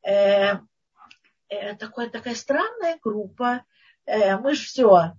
[0.03, 0.57] э,
[1.48, 3.64] э, такой такая странная группа.
[4.05, 5.12] Э, мы же все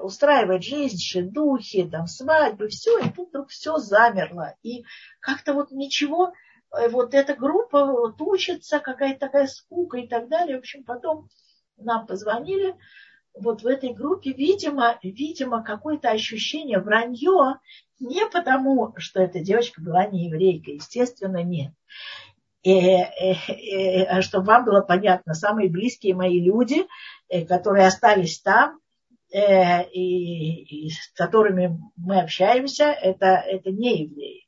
[0.00, 4.54] устраивать жизнь, духи, там, свадьбы, все, и тут вдруг все замерло.
[4.62, 4.84] И
[5.20, 6.32] как-то вот ничего,
[6.76, 10.56] э, вот эта группа вот учится, какая-то такая скука и так далее.
[10.56, 11.28] В общем, потом
[11.76, 12.74] нам позвонили,
[13.34, 17.60] вот в этой группе, видимо, видимо, какое-то ощущение вранье,
[18.00, 21.72] не потому, что эта девочка была не еврейка, естественно, нет.
[22.62, 26.86] И, и, и, чтобы вам было понятно, самые близкие мои люди,
[27.28, 28.78] э, которые остались там, э,
[29.32, 34.46] и, и с которыми мы общаемся, это, это не евреи.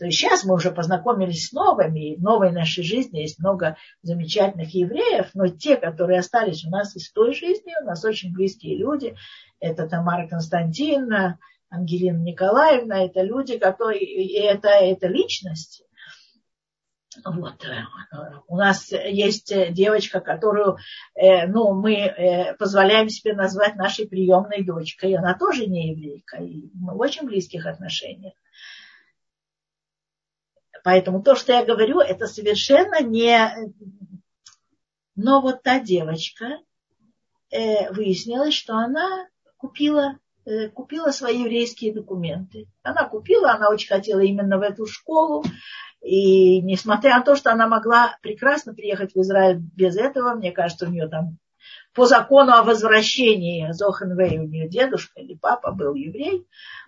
[0.00, 3.76] То есть сейчас мы уже познакомились с новыми, и в новой нашей жизни есть много
[4.00, 8.78] замечательных евреев, но те, которые остались у нас из той жизни, у нас очень близкие
[8.78, 9.14] люди,
[9.60, 15.84] это Тамара Константиновна, Ангелина Николаевна, это люди, которые, это, это личности,
[17.24, 17.64] вот.
[17.64, 17.84] Э,
[18.46, 20.78] у нас есть девочка, которую
[21.14, 25.16] э, ну, мы э, позволяем себе назвать нашей приемной дочкой.
[25.16, 26.36] Она тоже не еврейка.
[26.38, 28.34] И мы в очень близких отношениях.
[30.84, 33.74] Поэтому то, что я говорю, это совершенно не...
[35.16, 36.60] Но вот та девочка,
[37.50, 40.16] выяснилось, что она купила,
[40.72, 42.68] купила свои еврейские документы.
[42.82, 45.44] Она купила, она очень хотела именно в эту школу.
[46.02, 50.86] И несмотря на то, что она могла прекрасно приехать в Израиль без этого, мне кажется,
[50.86, 51.38] у нее там
[51.92, 56.46] по закону о возвращении Зохенвей, у нее дедушка или папа был еврей,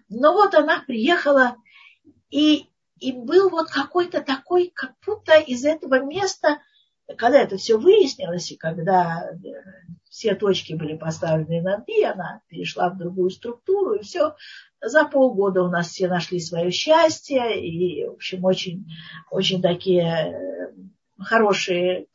[0.08, 1.56] но вот она приехала,
[2.30, 2.66] и,
[2.98, 6.58] и был вот какой-то такой, как будто из этого места,
[7.18, 9.36] когда это все выяснилось, и когда э,
[10.12, 14.36] все точки были поставлены над «и», она перешла в другую структуру, и все.
[14.82, 18.84] За полгода у нас все нашли свое счастье, и, в общем, очень,
[19.30, 20.74] очень такие э,
[21.18, 22.08] хорошие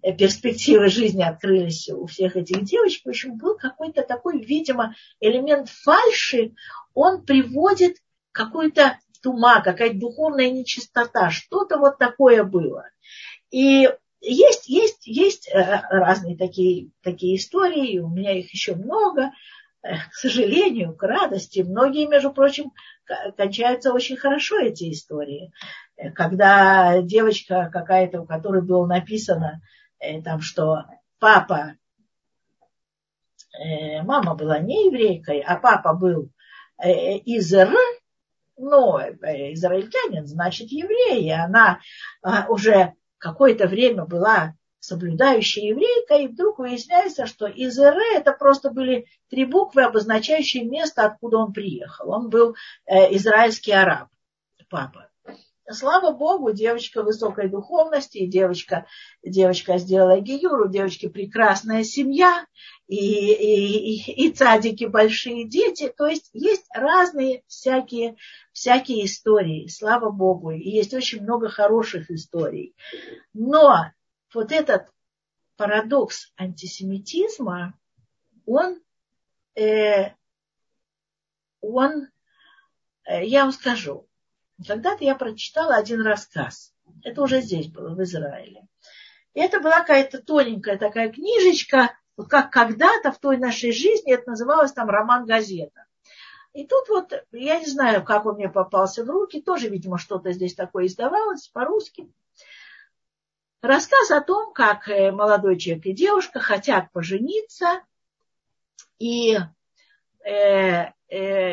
[0.00, 3.04] э, перспективы жизни открылись у всех этих девочек.
[3.04, 6.54] В общем, был какой-то такой, видимо, элемент фальши,
[6.94, 7.98] он приводит
[8.32, 12.86] какую-то тума, какая-то духовная нечистота, что-то вот такое было.
[13.50, 13.90] И
[14.22, 19.32] есть, есть, есть э, разные такие, такие истории, у меня их еще много,
[19.82, 21.60] э, к сожалению, к радости.
[21.60, 22.72] Многие, между прочим,
[23.36, 25.52] кончаются очень хорошо эти истории.
[25.96, 29.60] Э, когда девочка какая-то, у которой было написано,
[30.24, 30.82] там, что
[31.20, 31.76] папа,
[34.02, 36.30] мама была не еврейкой, а папа был
[36.84, 37.72] из Р,
[38.56, 41.26] ну, израильтянин, значит, еврей.
[41.26, 41.78] И она
[42.20, 48.70] а, уже какое-то время была соблюдающая еврейка, и вдруг выясняется, что из Ире это просто
[48.70, 52.10] были три буквы, обозначающие место, откуда он приехал.
[52.10, 54.08] Он был э, израильский араб,
[54.68, 55.08] папа.
[55.72, 58.86] Слава Богу, девочка высокой духовности, девочка,
[59.22, 62.46] девочка сделала гиюру, девочки прекрасная семья,
[62.88, 65.92] и, и, и, и цадики большие дети.
[65.96, 68.16] То есть есть разные всякие,
[68.52, 72.74] всякие истории, слава Богу, и есть очень много хороших историй.
[73.32, 73.86] Но
[74.34, 74.86] вот этот
[75.56, 77.78] парадокс антисемитизма,
[78.46, 78.80] он,
[79.54, 80.10] э,
[81.60, 82.08] он,
[83.04, 84.08] э, я вам скажу,
[84.66, 86.72] когда-то я прочитала один рассказ.
[87.02, 88.66] Это уже здесь было, в Израиле.
[89.34, 94.30] И это была какая-то тоненькая такая книжечка, вот как когда-то в той нашей жизни это
[94.30, 95.86] называлось там роман-газета.
[96.52, 100.32] И тут вот, я не знаю, как он мне попался в руки, тоже, видимо, что-то
[100.32, 102.12] здесь такое издавалось по-русски.
[103.62, 107.80] Рассказ о том, как э, молодой человек и девушка хотят пожениться,
[108.98, 109.38] и
[110.24, 110.92] э,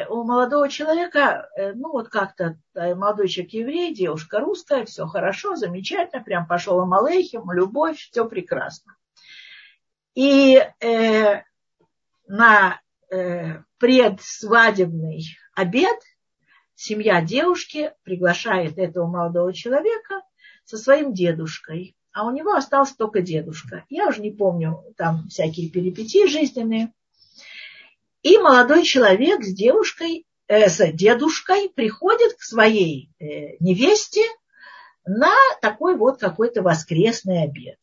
[0.08, 5.58] у молодого человека, э, ну вот как-то э, молодой человек еврей, девушка русская, все хорошо,
[5.58, 8.95] замечательно, прям пошел им алейхим, любовь, все прекрасно.
[10.15, 11.41] И э,
[12.28, 12.80] на
[13.12, 15.98] э, предсвадебный обед
[16.76, 20.22] семья девушки приглашает этого молодого человека
[20.63, 21.98] со своим дедушкой.
[22.13, 23.84] А у него остался только дедушка.
[23.89, 26.93] Я уже не помню там всякие перипетии жизненные.
[28.30, 34.22] И молодой человек с девушкой, э, с дедушкой приходит к своей э, невесте
[35.04, 37.80] на такой вот какой-то воскресный обед.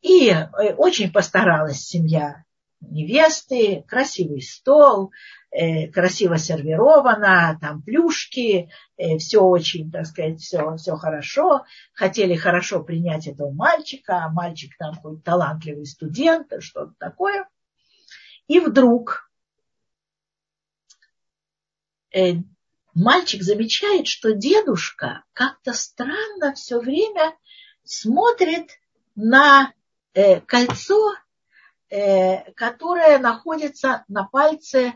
[0.00, 2.44] И э, очень постаралась семья
[2.80, 5.12] невесты, красивый стол,
[5.50, 11.66] э, красиво сервировано, там плюшки, э, все очень, так сказать, все, все хорошо.
[11.92, 17.46] Хотели хорошо принять этого мальчика, а мальчик там какой-то талантливый студент, что-то такое.
[18.50, 19.30] И вдруг
[22.12, 22.32] э,
[22.94, 27.38] мальчик замечает, что дедушка как-то странно все время
[27.84, 28.80] смотрит
[29.14, 29.72] на
[30.14, 31.14] э, кольцо,
[31.90, 34.94] э, которое находится на пальце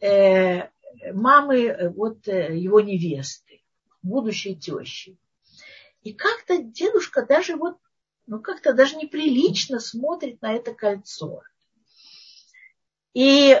[0.00, 0.70] э,
[1.12, 3.60] мамы э, вот, э, его невесты,
[4.02, 5.18] будущей тещи.
[6.04, 7.76] И как-то дедушка даже вот,
[8.26, 11.42] ну как-то даже неприлично смотрит на это кольцо.
[13.14, 13.56] И,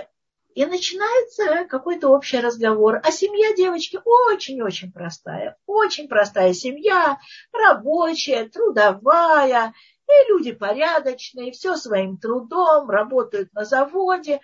[0.54, 3.00] и начинается какой-то общий разговор.
[3.02, 5.56] А семья девочки очень-очень простая.
[5.66, 7.18] Очень простая семья,
[7.52, 9.72] рабочая, трудовая.
[10.06, 14.40] И люди порядочные, все своим трудом, работают на заводе.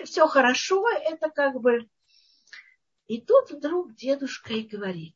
[0.00, 1.88] И все хорошо, это как бы...
[3.06, 5.14] И тут вдруг дедушка и говорит,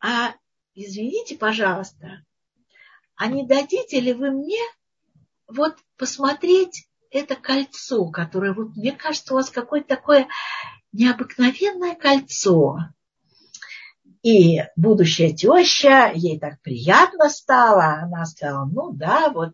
[0.00, 0.34] а
[0.74, 2.24] извините, пожалуйста,
[3.16, 4.60] а не дадите ли вы мне
[5.48, 10.28] вот посмотреть это кольцо, которое, вот, мне кажется, у вас какое-то такое
[10.92, 12.78] необыкновенное кольцо.
[14.22, 19.52] И будущая теща, ей так приятно стало, она сказала, ну да, вот,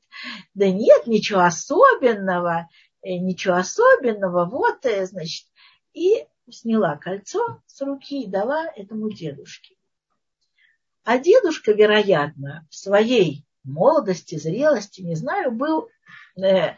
[0.55, 2.69] да нет, ничего особенного,
[3.03, 5.47] э, ничего особенного, вот, э, значит,
[5.93, 9.77] и сняла кольцо с руки и дала этому дедушке.
[11.05, 15.89] А дедушка, вероятно, в своей молодости, зрелости, не знаю, был
[16.43, 16.77] э,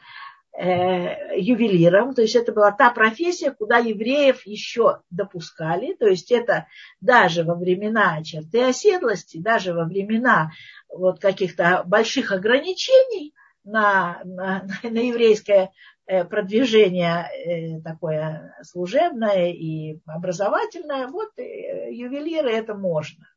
[0.58, 6.66] ювелиром, то есть это была та профессия, куда евреев еще допускали, то есть это
[7.02, 10.52] даже во времена черты оседлости, даже во времена
[10.88, 13.34] вот каких-то больших ограничений
[13.66, 15.72] на, на, на еврейское
[16.06, 23.28] э, продвижение э, такое служебное и образовательное, вот э, ювелиры это можно.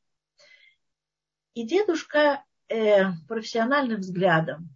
[1.53, 2.43] И дедушка
[3.27, 4.69] профессиональным взглядом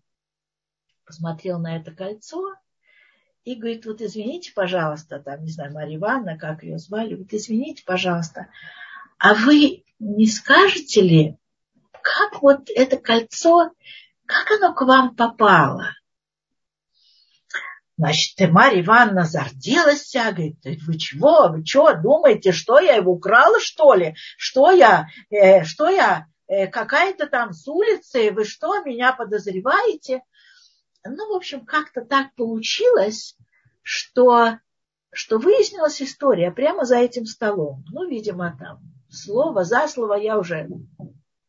[1.13, 2.55] посмотрел на это кольцо
[3.43, 7.83] и говорит, вот извините, пожалуйста, там, не знаю, Марья Ивановна, как ее звали, вот извините,
[7.85, 8.47] пожалуйста,
[9.19, 11.37] а вы не скажете ли,
[11.91, 13.71] как вот это кольцо,
[14.25, 15.91] как оно к вам попало?
[17.95, 23.59] Значит, Марья Ивановна зарделась вся, говорит, вы чего, вы что, думаете, что я его украла,
[23.59, 24.15] что ли?
[24.35, 30.23] Что я, э, что я, э, какая-то там с улицы, вы что, меня подозреваете?
[31.05, 33.37] Ну, в общем, как-то так получилось,
[33.81, 34.59] что,
[35.11, 37.83] что выяснилась история прямо за этим столом.
[37.91, 38.79] Ну, видимо, там
[39.09, 40.69] слово за слово я уже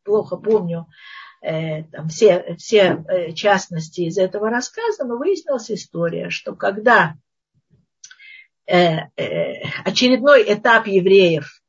[0.03, 0.87] плохо помню
[1.41, 7.15] э, там, все, все э, частности из этого рассказа, но выяснилась история, что когда
[8.67, 11.63] э, э, очередной этап евреев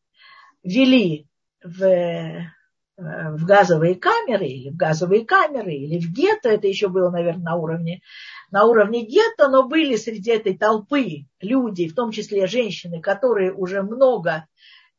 [0.64, 1.28] вели
[1.64, 2.55] в
[2.98, 7.56] в газовые камеры или в газовые камеры или в гетто, это еще было, наверное, на
[7.56, 8.02] уровне,
[8.52, 13.82] на уровне гетто, но были среди этой толпы люди, в том числе женщины, которые уже
[13.82, 14.48] много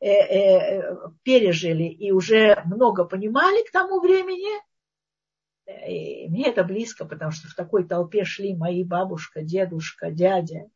[0.00, 4.60] э, э, пережили и уже много понимали к тому времени.
[5.88, 10.68] И мне это близко, потому что в такой толпе шли мои бабушка, дедушка, дядя.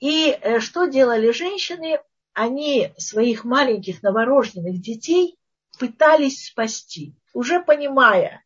[0.00, 1.98] И э, что делали женщины?
[2.32, 5.38] Они своих маленьких новорожденных детей
[5.78, 8.42] пытались спасти, уже понимая,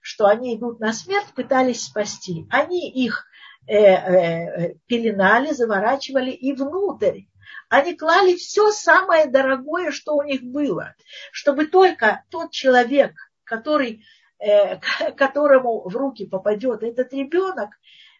[0.00, 2.46] что они идут на смерть, пытались спасти.
[2.50, 3.26] Они их
[3.66, 7.22] э, э, пеленали, заворачивали и внутрь.
[7.68, 10.94] Они клали все самое дорогое, что у них было,
[11.32, 14.04] чтобы только тот человек, который,
[14.38, 14.78] э,
[15.16, 17.70] которому в руки попадет этот ребенок,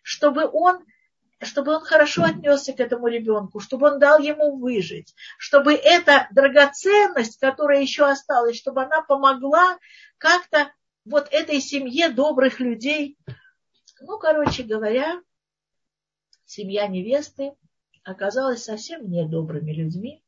[0.03, 0.85] чтобы он
[1.41, 7.39] чтобы он хорошо отнесся к этому ребенку, чтобы он дал ему выжить, чтобы эта драгоценность,
[7.39, 9.79] которая еще осталась, чтобы она помогла
[10.19, 10.73] как-то
[11.05, 13.19] вот этой семье добрых людей.
[14.01, 15.21] Ну, короче говоря,
[16.47, 17.53] семья невесты
[18.03, 20.23] оказалась совсем недобрыми людьми.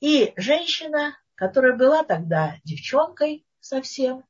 [0.00, 4.24] И женщина, которая была тогда девчонкой совсем,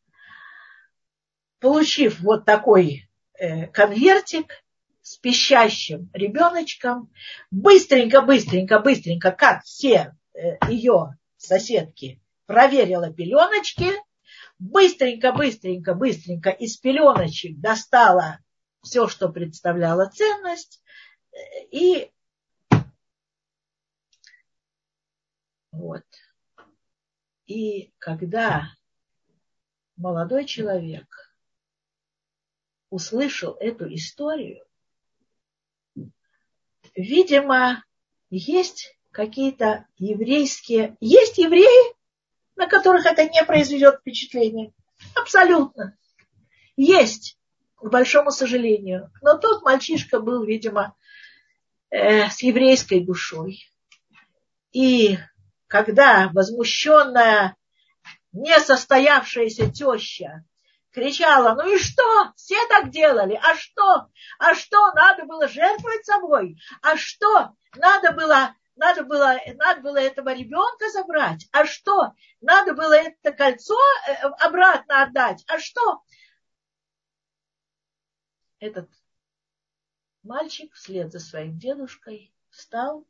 [1.59, 4.64] получив вот такой э, конвертик,
[5.07, 7.12] с пищащим ребеночком,
[7.52, 13.92] быстренько, быстренько, быстренько, как все э, ее соседки, проверила пеленочки,
[14.59, 18.40] быстренько, быстренько, быстренько из пеленочек достала
[18.82, 20.82] все, что представляло ценность,
[21.70, 22.11] и
[25.70, 26.02] вот.
[27.46, 28.72] И когда
[29.94, 31.07] молодой человек
[32.90, 34.65] услышал эту историю,
[36.97, 37.84] видимо,
[38.30, 40.97] есть какие-то еврейские...
[41.01, 41.94] Есть евреи,
[42.57, 44.72] на которых это не произведет впечатление.
[45.14, 45.97] Абсолютно.
[46.76, 47.38] Есть,
[47.76, 49.11] к большому сожалению.
[49.22, 50.94] Но тот мальчишка был, видимо,
[51.90, 53.70] э, с еврейской душой.
[54.72, 55.18] И
[55.66, 57.57] когда возмущенная,
[58.32, 60.44] несостоявшаяся теща
[60.97, 62.32] кричала, ну и что?
[62.36, 63.38] Все так делали.
[63.42, 64.09] А что?
[64.38, 64.92] А что?
[64.94, 66.59] Надо было жертвовать собой.
[66.80, 67.55] А что?
[67.74, 71.47] Надо было, надо было, надо было этого ребенка забрать.
[71.53, 72.14] А что?
[72.40, 73.76] Надо было это кольцо
[74.09, 75.44] э, обратно отдать.
[75.49, 76.03] А что?
[78.59, 78.88] Этот
[80.22, 83.07] мальчик вслед за своим дедушкой встал,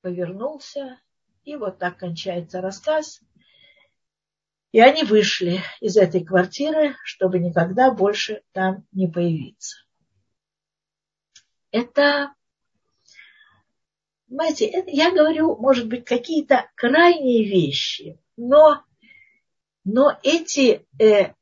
[0.00, 1.00] повернулся,
[1.42, 3.20] и вот так кончается рассказ–
[4.72, 9.76] и они вышли из этой квартиры, чтобы никогда больше там не появиться.
[11.70, 12.34] Это,
[14.28, 18.82] знаете, это, я говорю, может быть, какие-то крайние вещи, но,
[19.84, 21.34] но эти э,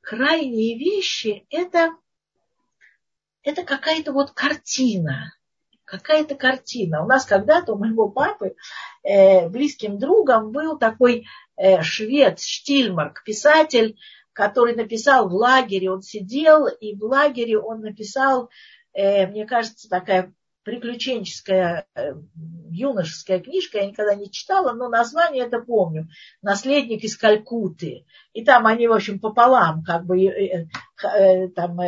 [0.00, 1.90] крайние вещи, это,
[3.42, 5.34] это какая-то вот картина,
[5.98, 7.04] какая-то картина.
[7.04, 8.54] У нас когда-то у моего папы
[9.02, 11.26] э, близким другом был такой
[11.56, 13.96] Э, швед Штильмарк, писатель,
[14.32, 18.48] который написал в лагере, он сидел, и в лагере он написал,
[18.94, 20.32] э, мне кажется, такая
[20.64, 22.14] приключенческая э,
[22.70, 26.08] юношеская книжка, я никогда не читала, но название это помню.
[26.40, 28.06] «Наследник из Калькуты».
[28.32, 30.66] И там они, в общем, пополам, как бы, э,
[31.04, 31.78] э, там,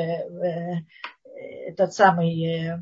[1.67, 2.79] этот самый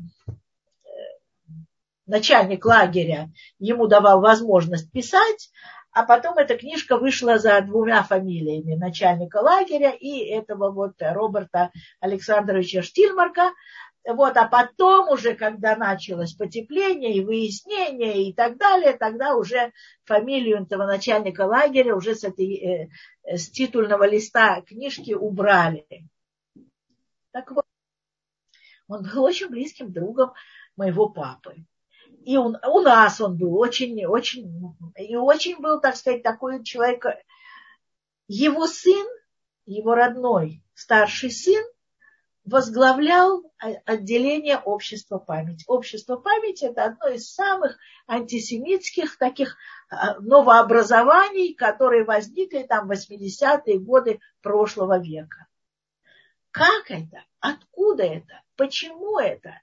[2.05, 5.49] начальник лагеря ему давал возможность писать,
[5.91, 12.81] а потом эта книжка вышла за двумя фамилиями начальника лагеря и этого вот Роберта Александровича
[12.81, 13.51] Штильмарка.
[14.05, 19.71] Вот, а потом уже, когда началось потепление и выяснение и так далее, тогда уже
[20.03, 22.89] фамилию этого начальника лагеря уже с, этой,
[23.23, 25.85] э, с титульного листа книжки убрали.
[27.31, 27.65] Так вот,
[28.89, 30.33] он был очень близким другом
[30.75, 31.63] моего папы.
[32.25, 37.05] И он, у нас он был очень, очень, и очень был, так сказать, такой человек.
[38.27, 39.05] Его сын,
[39.65, 41.63] его родной старший сын,
[42.45, 43.43] возглавлял
[43.85, 45.63] отделение общества памяти.
[45.67, 49.57] Общество памяти– это одно из самых антисемитских таких
[49.89, 55.47] а, новообразований, которые возникли там в 80-е годы прошлого века.
[56.51, 57.23] Как это?
[57.39, 58.41] Откуда это?
[58.57, 59.53] Почему это?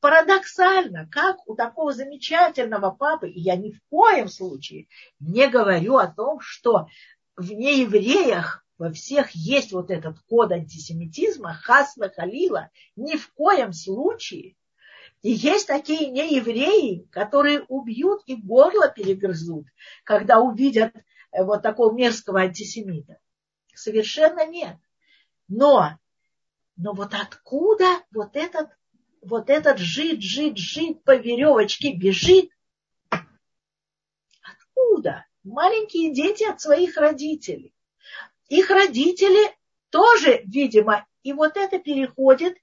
[0.00, 4.88] Парадоксально, как у такого замечательного папы, и я ни в коем случае
[5.18, 6.88] не говорю о том, что
[7.36, 14.56] в неевреях во всех есть вот этот код антисемитизма, хасна халила, ни в коем случае.
[15.20, 19.66] И есть такие неевреи, которые убьют и горло перегрызут,
[20.02, 23.18] когда увидят э, вот такого мерзкого антисемита.
[23.74, 24.78] Совершенно нет.
[25.46, 25.98] Но,
[26.76, 28.70] но вот откуда вот этот,
[29.20, 32.50] вот этот жид, жид, жид по веревочке бежит?
[34.42, 35.26] Откуда?
[35.42, 37.74] Маленькие дети от своих родителей
[38.50, 39.56] их родители
[39.90, 42.58] тоже, видимо, и вот это переходит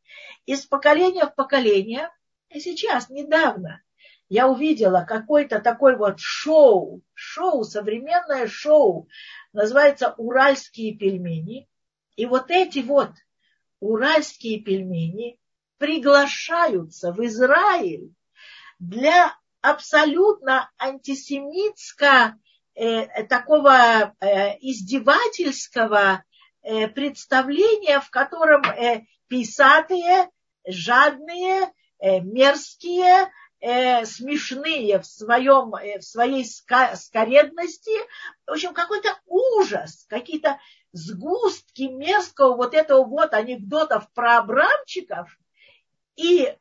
[0.46, 2.12] из поколения в поколение.
[2.50, 3.82] И сейчас, недавно,
[4.30, 9.08] я увидела какой-то такой вот шоу, шоу, современное шоу,
[9.54, 11.70] называется «Уральские пельмени».
[12.18, 13.12] И вот эти вот
[13.80, 15.40] уральские пельмени
[15.78, 18.14] приглашаются в Израиль
[18.80, 22.38] для абсолютно антисемитско
[22.76, 26.24] э, такого э, издевательского
[26.62, 30.30] э, представления, в котором э, писатые,
[30.66, 37.92] жадные, э, мерзкие, э, смешные в, своем, э, в своей скоредности.
[38.46, 40.60] В общем, какой-то ужас, какие-то
[40.92, 45.38] сгустки мерзкого вот этого вот анекдотов про Абрамчиков.
[46.18, 46.54] И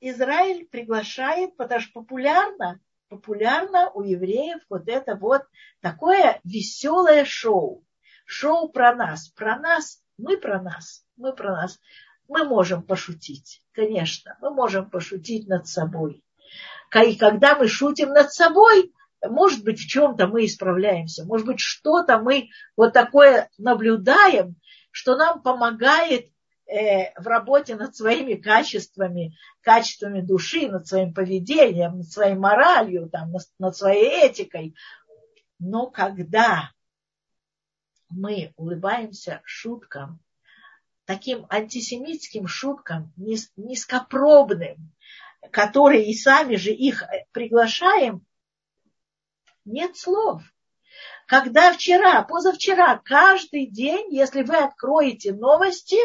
[0.00, 2.80] Израиль приглашает, потому что популярно
[3.12, 5.42] популярно у евреев вот это вот
[5.82, 7.84] такое веселое шоу.
[8.24, 9.28] Шоу про нас.
[9.28, 11.78] Про нас, мы про нас, мы про нас.
[12.26, 16.24] Мы можем пошутить, конечно, мы можем пошутить над собой.
[17.06, 22.18] И когда мы шутим над собой, может быть, в чем-то мы исправляемся, может быть, что-то
[22.18, 24.56] мы вот такое наблюдаем,
[24.90, 26.31] что нам помогает
[26.66, 33.76] в работе над своими качествами, качествами души, над своим поведением, над своей моралью, там, над
[33.76, 34.74] своей этикой.
[35.58, 36.70] Но когда
[38.08, 40.20] мы улыбаемся шуткам,
[41.04, 44.92] таким антисемитским шуткам, низкопробным,
[45.50, 48.24] которые и сами же их приглашаем,
[49.64, 50.42] нет слов.
[51.32, 55.96] Когда вчера, позавчера, каждый день, если вы откроете новости,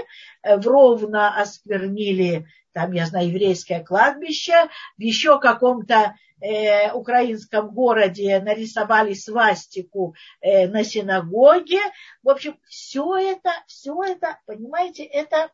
[0.41, 4.53] э, в Ровно осквернили, там, я знаю, еврейское кладбище,
[4.97, 11.81] в еще каком-то э, украинском городе нарисовали свастику э, на синагоге.
[12.23, 15.51] В общем, все это, все это, понимаете, это,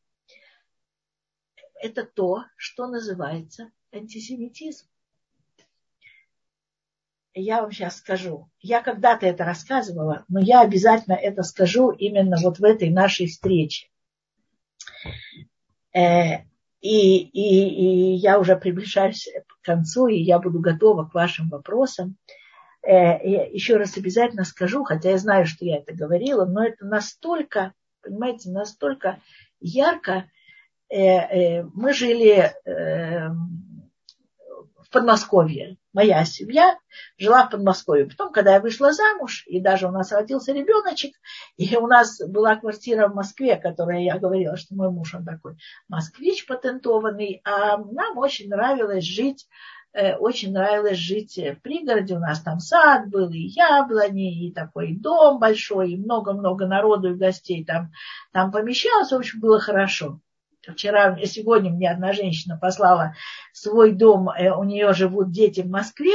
[1.82, 4.86] это то, что называется антисемитизм
[7.34, 8.49] я вам сейчас скажу.
[8.59, 13.88] Я когда-то это рассказывала, но я обязательно это скажу именно вот в этой нашей встрече.
[15.93, 16.43] Э,
[16.81, 22.17] и, и, и я уже приближаюсь к концу, и я буду готова к вашим вопросам.
[22.81, 26.86] Э, я еще раз обязательно скажу, хотя я знаю, что я это говорила, но это
[26.86, 29.19] настолько, понимаете, настолько
[29.59, 30.29] ярко.
[30.89, 32.53] Э, мы жили
[34.94, 36.78] Подмосковье, моя семья
[37.18, 38.06] жила в Подмосковье.
[38.06, 41.16] Потом, когда я вышла замуж, и даже у нас родился ребеночек,
[41.58, 45.58] и у нас была квартира в Москве, которая я говорила, что мой муж, он такой
[45.89, 49.48] москвич патентованный, а нам очень нравилось жить
[49.94, 52.16] э, очень нравилось жить в пригороде.
[52.16, 57.18] У нас там сад был, и яблони, и такой дом большой, и много-много народу и
[57.18, 57.91] гостей там,
[58.32, 59.12] там помещалось.
[59.12, 60.20] В общем, было хорошо.
[60.68, 63.16] Вчера, сегодня мне одна женщина послала
[63.51, 66.14] свой дом, э, у нее живут дети в Москве,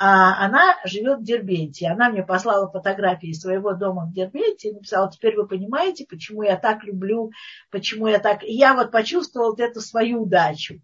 [0.00, 1.88] а она живет в Дербенте.
[1.88, 6.56] Она мне послала фотографии своего дома в Дербенте и написала, теперь вы понимаете, почему я
[6.56, 7.32] так люблю,
[7.72, 8.44] почему я так...
[8.44, 10.74] И я вот почувствовала вот эту свою удачу.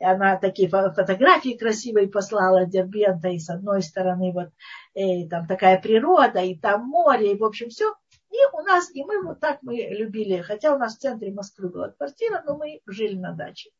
[0.00, 4.48] И она такие фотографии красивые послала Дербента, и с одной стороны вот
[4.94, 7.94] и там такая природа, и там море, и в общем все.
[8.34, 11.68] И у нас, и мы вот так мы любили, хотя у нас в центре Москвы
[11.68, 13.70] была квартира, но мы жили на даче.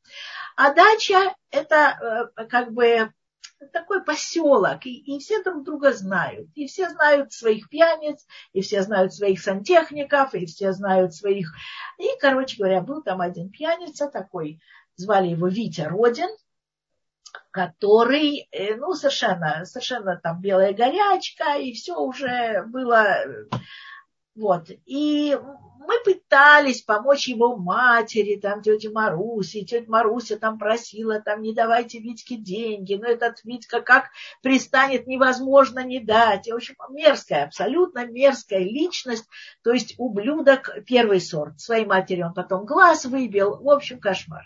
[0.55, 3.11] А дача это э, как бы
[3.73, 6.49] такой поселок, и, и все друг друга знают.
[6.55, 11.53] И все знают своих пьяниц, и все знают своих сантехников, и все знают своих...
[11.99, 14.61] И, короче говоря, был там один пьяница такой,
[14.95, 16.31] звали его Витя Родин,
[17.51, 23.17] который, э, ну, совершенно, совершенно там белая горячка, и все уже было
[24.35, 24.69] вот.
[24.87, 25.39] И
[25.87, 32.01] мы пытались помочь его матери, там тете Марусе, тетя Маруся там просила, там не давайте
[32.01, 34.11] Витьке деньги, но этот Витька как
[34.43, 36.49] пристанет, невозможно не дать.
[36.49, 39.29] И, в общем, мерзкая, абсолютно мерзкая личность,
[39.63, 41.61] то есть ублюдок первый сорт.
[41.61, 44.45] Своей матери он потом глаз выбил, в общем, кошмар.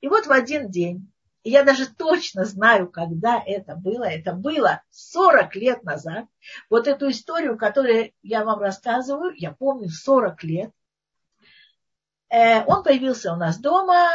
[0.00, 1.10] И вот в один день
[1.44, 4.04] я даже точно знаю, когда это было.
[4.04, 6.26] Это было 40 лет назад.
[6.68, 10.70] Вот эту историю, которую я вам рассказываю, я помню 40 лет.
[12.28, 14.08] Э, он появился у нас дома,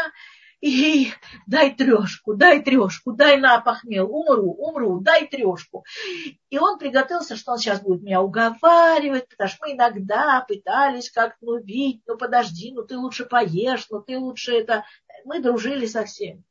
[0.61, 1.11] и
[1.45, 5.85] дай трешку, дай трешку, дай на похмел, умру, умру, дай трешку.
[6.49, 11.37] И он приготовился, что он сейчас будет меня уговаривать, потому что мы иногда пытались как-то,
[11.45, 14.85] ну, видеть, ну, подожди, ну, ты лучше поешь, ну, ты лучше это...
[15.23, 16.43] Мы дружили со всеми.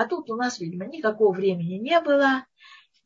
[0.00, 2.46] А тут у нас, видимо, никакого времени не было.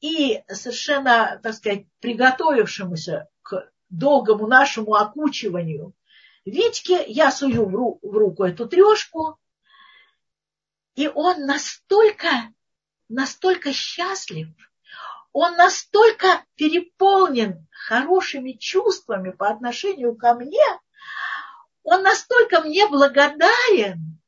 [0.00, 5.92] И совершенно, так сказать, приготовившемуся к долгому нашему окучиванию
[6.44, 9.40] Витьке я сую в, ру, в руку эту трешку,
[10.94, 12.28] и он настолько,
[13.08, 14.50] настолько счастлив,
[15.32, 20.64] он настолько переполнен хорошими чувствами по отношению ко мне,
[21.82, 24.20] он настолько мне благодарен,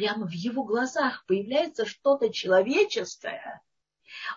[0.00, 3.60] прямо в его глазах появляется что-то человеческое,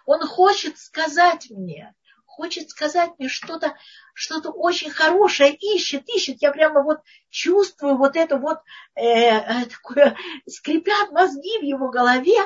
[0.06, 1.96] он хочет сказать мне,
[2.26, 3.74] хочет сказать мне что-то,
[4.14, 6.42] что-то очень хорошее, ищет, ищет.
[6.42, 7.00] Я прямо вот
[7.30, 8.58] чувствую вот это вот,
[8.96, 10.18] э, э такое,
[10.50, 12.40] скрипят мозги в его голове,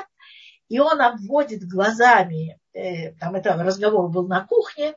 [0.68, 4.94] и он обводит глазами, э, там это разговор был на кухне,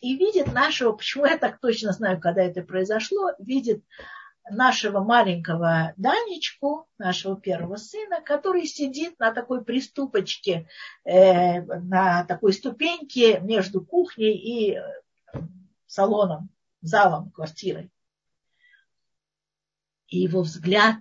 [0.00, 3.84] и видит нашего, почему я так точно знаю, когда это произошло, видит
[4.50, 10.68] нашего маленького Данечку, нашего первого сына, который сидит на такой приступочке,
[11.04, 14.82] э, на такой ступеньке между кухней и э,
[15.86, 16.50] салоном,
[16.82, 17.90] залом квартиры.
[20.08, 20.98] И его взгляд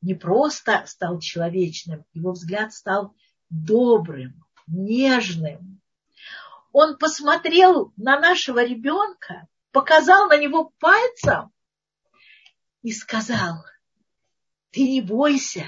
[0.00, 3.14] не просто стал человечным, его взгляд стал
[3.50, 5.80] добрым, нежным.
[6.72, 11.52] Он посмотрел на нашего ребенка, показал на него пальцем
[12.82, 13.64] и сказал,
[14.70, 15.66] ты не бойся,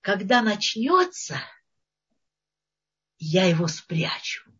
[0.00, 1.40] когда начнется,
[3.18, 4.50] я его спрячу.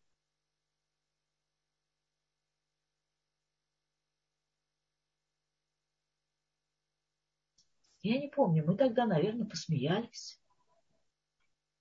[8.02, 10.40] Я не помню, мы тогда, наверное, посмеялись.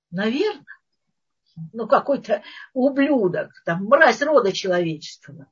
[0.09, 0.65] Наверное.
[1.74, 2.43] Ну, какой-то
[2.74, 5.51] ублюдок, там, мразь рода человеческого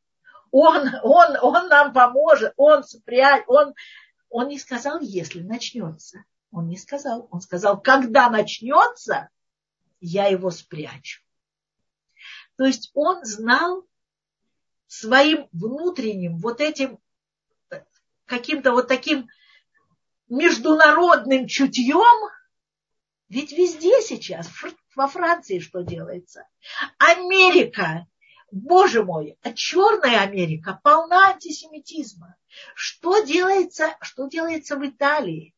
[0.58, 3.74] он, он, он нам поможет, он спрячет, он,
[4.30, 6.24] он не сказал, если начнется.
[6.50, 7.28] Он не сказал.
[7.30, 9.28] Он сказал, когда начнется,
[10.00, 11.22] я его спрячу.
[12.56, 13.86] То есть он знал
[14.88, 17.00] своим внутренним вот этим
[18.26, 19.28] каким-то вот таким
[20.30, 22.32] международным чутьем,
[23.28, 24.50] ведь везде сейчас,
[24.96, 26.48] во Франции что делается?
[26.98, 28.08] Америка
[28.52, 32.36] боже мой, а черная Америка полна антисемитизма.
[32.74, 35.56] Что делается, что делается в Италии?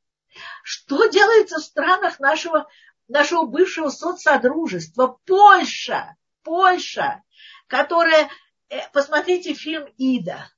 [0.63, 2.67] Что делается в странах нашего,
[3.07, 5.19] нашего бывшего соцсодружества?
[5.25, 7.23] Польша, Польша,
[7.67, 8.29] которая,
[8.69, 10.49] э, посмотрите фильм «Ида».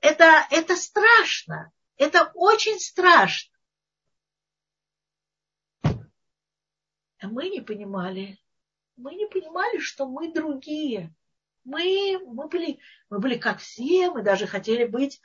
[0.00, 3.56] Это, это страшно, это очень страшно.
[7.20, 8.38] А мы не понимали,
[8.96, 11.12] мы не понимали, что мы другие.
[11.64, 12.78] Мы, мы, были,
[13.10, 15.20] мы были как все, мы даже хотели быть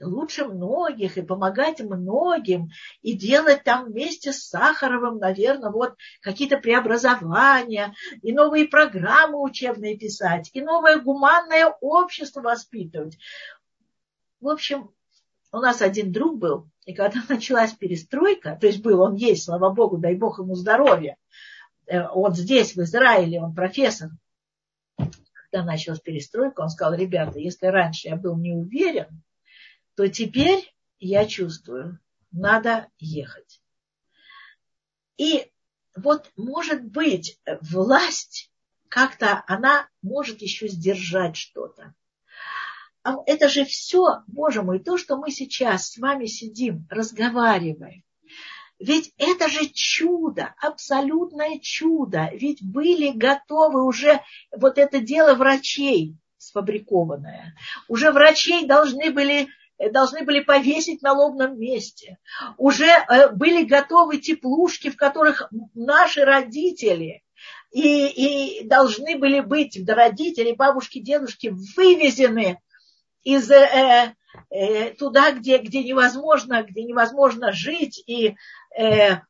[0.00, 2.70] лучше многих и помогать многим,
[3.02, 10.50] и делать там вместе с Сахаровым, наверное, вот какие-то преобразования, и новые программы учебные писать,
[10.52, 13.18] и новое гуманное общество воспитывать.
[14.40, 14.90] В общем,
[15.52, 19.70] у нас один друг был, и когда началась перестройка, то есть был, он есть, слава
[19.70, 21.16] богу, дай бог ему здоровья,
[21.86, 24.10] э, он здесь, в Израиле, он профессор.
[25.54, 29.22] Когда началась перестройка, он сказал, ребята, если раньше я был не уверен,
[29.94, 32.00] то теперь я чувствую,
[32.32, 33.62] надо ехать.
[35.16, 35.52] И
[35.94, 38.50] вот, может быть, власть
[38.88, 41.94] как-то, она может еще сдержать что-то.
[43.04, 48.02] А это же все, Боже мой, то, что мы сейчас с вами сидим, разговариваем.
[48.78, 52.30] Ведь это же чудо, абсолютное чудо.
[52.32, 54.20] Ведь были готовы уже
[54.56, 57.54] вот это дело врачей сфабрикованное.
[57.88, 59.48] Уже врачей должны были
[59.90, 62.18] должны были повесить на лобном месте.
[62.58, 67.24] Уже э, были готовы теплушки, в которых наши родители
[67.72, 72.60] и, и должны были быть родители, бабушки, дедушки вывезены
[73.24, 74.14] из э,
[74.50, 78.36] э, туда, где, где невозможно, где невозможно жить, и,
[78.76, 79.20] э,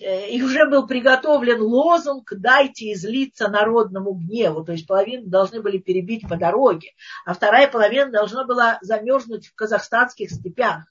[0.00, 5.78] э, и уже был приготовлен лозунг «дайте излиться народному гневу», то есть половину должны были
[5.78, 6.92] перебить по дороге,
[7.24, 10.84] а вторая половина должна была замерзнуть в казахстанских степях.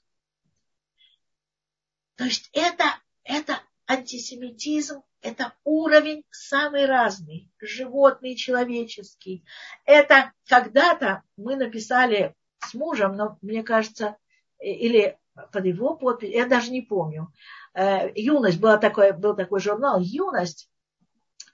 [2.16, 2.84] То есть это,
[3.24, 9.44] это антисемитизм, это уровень самый разный, животный, человеческий.
[9.84, 14.16] Это когда-то мы написали с мужем, но мне кажется,
[14.58, 15.18] или
[15.52, 17.32] под его подпись, я даже не помню.
[17.74, 20.68] Э, юность, была такой, был такой журнал «Юность»,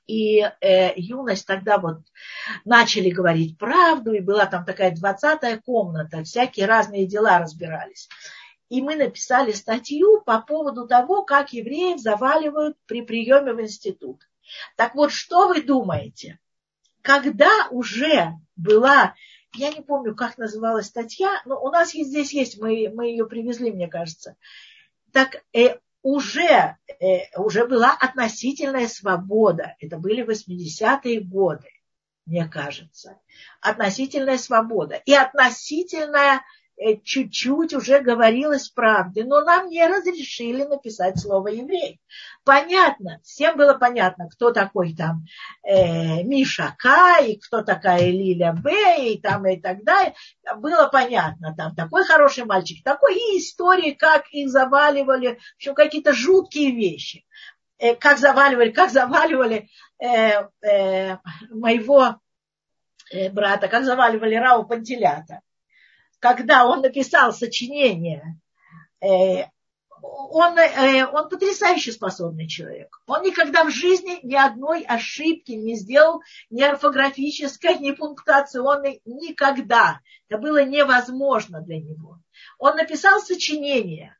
[0.06, 1.98] и э, юность тогда вот
[2.64, 8.08] начали говорить правду, и была там такая двадцатая комната, всякие разные дела разбирались.
[8.68, 14.28] И мы написали статью по поводу того, как евреев заваливают при приеме в институт.
[14.76, 16.38] Так вот, что вы думаете?
[17.02, 19.14] Когда уже была
[19.54, 23.26] я не помню, как называлась статья, но у нас есть, здесь есть, мы, мы ее
[23.26, 24.36] привезли, мне кажется.
[25.12, 29.76] Так э, уже, э, уже была относительная свобода.
[29.80, 31.68] Это были 80-е годы,
[32.26, 33.18] мне кажется.
[33.60, 34.96] Относительная свобода.
[35.04, 36.42] И относительная
[37.04, 42.00] чуть-чуть уже говорилось правды, но нам не разрешили написать слово еврей.
[42.44, 45.24] Понятно, всем было понятно, кто такой там
[45.62, 50.14] э, Миша К, кто такая Лиля Б, и там и так далее.
[50.56, 56.14] Было понятно, там такой хороший мальчик, такой и истории, как их заваливали, в общем, какие-то
[56.14, 57.26] жуткие вещи.
[57.78, 59.68] Э, как заваливали, как заваливали
[59.98, 61.18] э, э,
[61.50, 62.16] моего
[63.10, 65.40] э, брата, как заваливали Рау Пантелята
[66.20, 68.38] когда он написал сочинение,
[69.00, 69.46] э,
[70.02, 73.00] он, э, он потрясающе способный человек.
[73.06, 80.00] Он никогда в жизни ни одной ошибки не сделал, ни орфографической, ни пунктуационной, никогда.
[80.28, 82.18] Это было невозможно для него.
[82.58, 84.16] Он написал сочинение,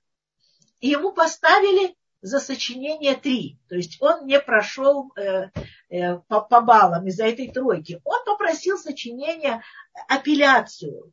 [0.81, 3.59] и ему поставили за сочинение три.
[3.69, 5.51] То есть он не прошел э,
[5.89, 8.01] э, по, по баллам из-за этой тройки.
[8.05, 9.63] Он попросил сочинение
[10.09, 11.13] апелляцию.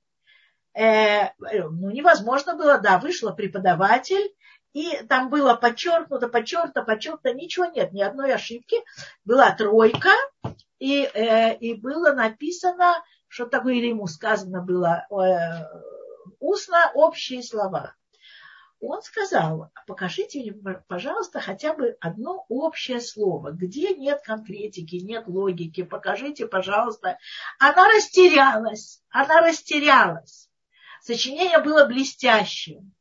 [0.77, 4.31] Э, ну, невозможно было, да, вышла преподаватель,
[4.73, 8.77] и там было подчеркнуто, подчеркнуто, подчеркнуто, ничего нет, ни одной ошибки.
[9.25, 10.11] Была тройка,
[10.77, 15.65] и, э, и было написано, что такое, или ему сказано было э,
[16.39, 17.95] устно общие слова.
[18.79, 20.53] Он сказал, покажите мне,
[20.87, 27.17] пожалуйста, хотя бы одно общее слово, где нет конкретики, нет логики, покажите, пожалуйста.
[27.57, 30.47] Она растерялась, она растерялась.
[31.01, 32.93] Сочинение было блестящим.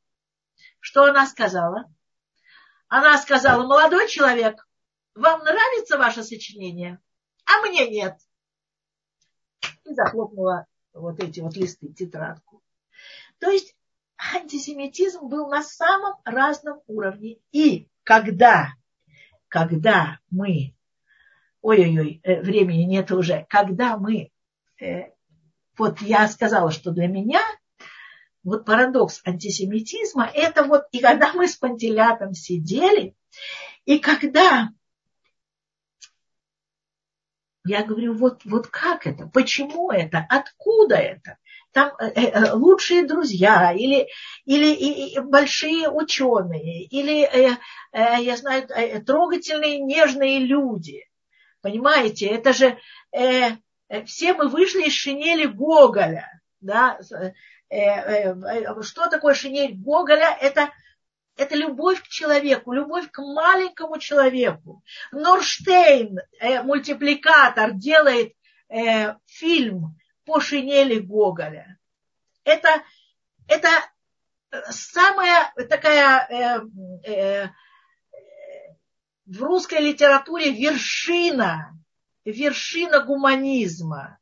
[0.81, 1.93] Что она сказала?
[2.89, 4.67] Она сказала, молодой человек,
[5.15, 7.01] вам нравится ваше сочинение?
[7.45, 8.19] А мне нет.
[9.85, 12.63] И захлопнула вот эти вот листы, тетрадку.
[13.39, 13.75] То есть
[14.35, 17.39] антисемитизм был на самом разном уровне.
[17.53, 18.73] И когда,
[19.49, 20.75] когда мы,
[21.61, 24.31] ой-ой-ой, э, времени нет уже, когда мы,
[24.81, 25.13] э,
[25.77, 27.43] вот я сказала, что для меня
[28.47, 33.15] вот парадокс антисемитизма, это вот, и когда мы с Пантелятом сидели,
[33.85, 34.69] и когда
[37.67, 41.39] я говорю, вот, вот как это, почему это, откуда это?
[41.73, 44.07] Там э, э, лучшие друзья или,
[44.45, 47.57] или и, и большие ученые, или, э,
[47.93, 51.05] э, я знаю, э, трогательные, нежные люди.
[51.63, 52.79] Понимаете, это же
[53.11, 53.57] э,
[53.89, 56.31] э все мы вышли из шинели Гоголя.
[56.61, 56.99] Да?
[57.69, 60.37] Э, э, э, что такое шинель Гоголя?
[60.41, 60.71] Это,
[61.37, 64.83] это любовь к человеку, любовь к маленькому человеку.
[65.13, 66.21] Норштейн,
[66.65, 68.35] мультипликатор, делает
[69.27, 71.79] фильм по шинели Гоголя.
[72.45, 72.83] Это,
[73.49, 73.69] это
[74.71, 76.63] самая такая
[79.27, 81.77] в русской литературе вершина,
[82.25, 84.19] вершина гуманизма.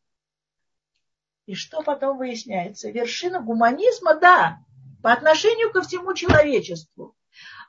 [1.47, 2.91] И что потом выясняется?
[2.91, 4.59] Вершина гуманизма, да,
[5.03, 7.15] по отношению ко всему человечеству.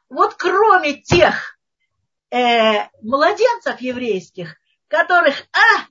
[0.07, 1.59] Вот кроме тех
[2.31, 4.55] э, младенцев еврейских,
[4.87, 5.87] которых, а,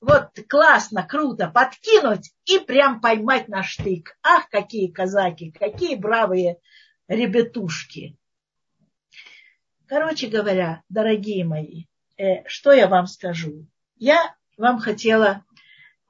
[0.00, 4.18] вот классно, круто, подкинуть и прям поймать на штык.
[4.22, 6.58] Ах, какие казаки, какие бравые
[7.08, 8.18] ребятушки.
[9.86, 11.84] Короче говоря, дорогие мои,
[12.18, 13.66] э, что я вам скажу?
[13.96, 15.44] Я вам хотела,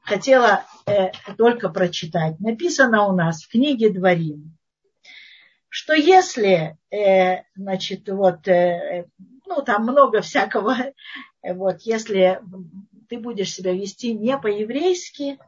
[0.07, 2.38] хотела э, только прочитать.
[2.40, 4.57] Написано у нас в книге Дворим,
[5.68, 9.07] что если, э, значит, вот, э,
[9.46, 10.74] ну, там много всякого,
[11.42, 12.40] э, вот, если
[13.09, 15.38] ты будешь себя вести не по-еврейски,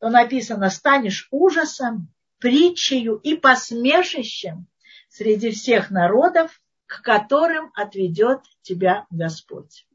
[0.00, 4.66] то написано, станешь ужасом, притчею и посмешищем
[5.08, 9.86] среди всех народов, к которым отведет тебя Господь.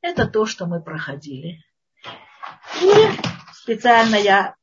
[0.00, 1.64] Это то, что мы проходили.
[2.82, 2.92] И
[3.52, 4.56] специально я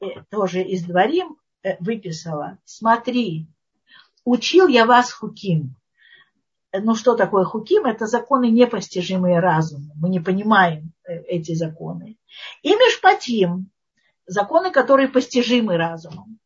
[0.00, 2.58] э, тоже из дворим э, выписала.
[2.64, 3.46] Смотри,
[4.24, 5.74] учил я вас хуким.
[6.72, 7.84] Ну, что такое хуким?
[7.84, 9.92] Это законы, непостижимые разуму.
[9.96, 12.18] Мы не понимаем э, эти законы.
[12.62, 13.70] И мешпатим.
[14.26, 16.38] Законы, которые постижимы разумом.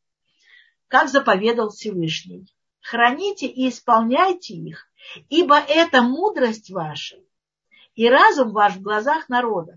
[0.89, 2.49] Как заповедал Всевышний
[2.87, 4.89] храните и исполняйте их,
[5.29, 7.17] ибо это мудрость ваша
[7.95, 9.77] и разум ваш в глазах народов,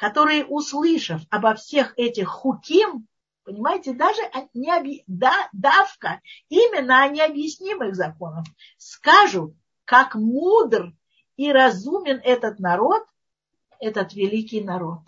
[0.00, 3.06] которые, услышав обо всех этих хуким,
[3.44, 4.22] понимаете, даже
[4.54, 5.04] не оби...
[5.06, 8.46] да, давка именно о необъяснимых законах,
[8.78, 10.94] скажут, как мудр
[11.36, 13.02] и разумен этот народ,
[13.78, 15.00] этот великий народ.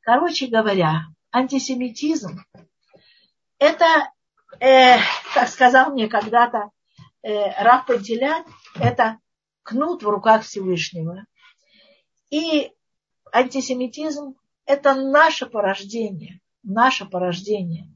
[0.00, 2.40] Короче говоря, антисемитизм–
[3.58, 4.10] это
[4.58, 4.98] э,
[5.32, 6.70] как сказал мне когда-то
[7.22, 9.20] э, Раф Пантелян, это
[9.62, 11.24] кнут в руках Всевышнего.
[12.30, 12.72] И
[13.36, 14.34] антисемитизм–
[14.66, 17.92] это наше порождение, наше порождение.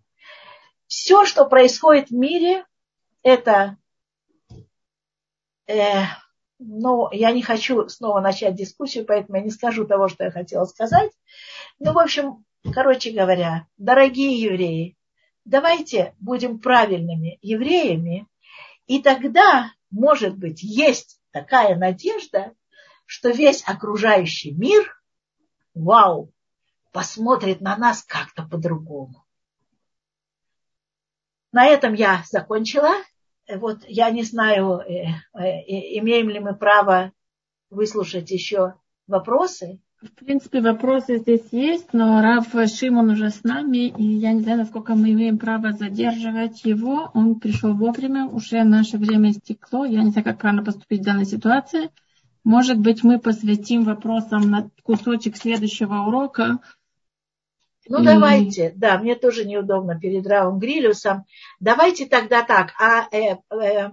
[0.86, 2.66] Все, что происходит в мире,
[3.22, 3.78] это,
[5.66, 6.03] э,
[6.59, 10.66] ну, я не хочу снова начать дискуссию, поэтому я не скажу того, что я хотела
[10.66, 11.11] сказать.
[11.78, 14.97] Ну, в общем, короче говоря, дорогие евреи,
[15.47, 18.26] давайте будем правильными евреями,
[18.86, 22.53] и тогда, может быть, есть такая надежда,
[23.07, 24.99] что весь окружающий мир,
[25.80, 26.32] вау,
[26.92, 29.24] посмотрит на нас как-то по-другому.
[31.52, 32.92] На этом я закончила.
[33.52, 37.12] Вот я не знаю, э, э, имеем ли мы право
[37.70, 38.74] выслушать еще
[39.08, 39.80] вопросы.
[40.00, 44.58] В принципе, вопросы здесь есть, но Рав Шимон уже с нами, и я не знаю,
[44.58, 47.10] насколько мы имеем право задерживать его.
[47.12, 49.84] Он пришел вовремя, уже наше время истекло.
[49.84, 51.90] Я не знаю, как правильно поступить в данной ситуации.
[52.45, 56.59] Может быть, мы посвятим вопросам на кусочек следующего урока.
[57.88, 58.05] Ну, и...
[58.05, 58.72] давайте.
[58.76, 61.24] Да, мне тоже неудобно перед Равом Грилюсом.
[61.59, 62.72] Давайте тогда так.
[62.80, 63.91] А э, э,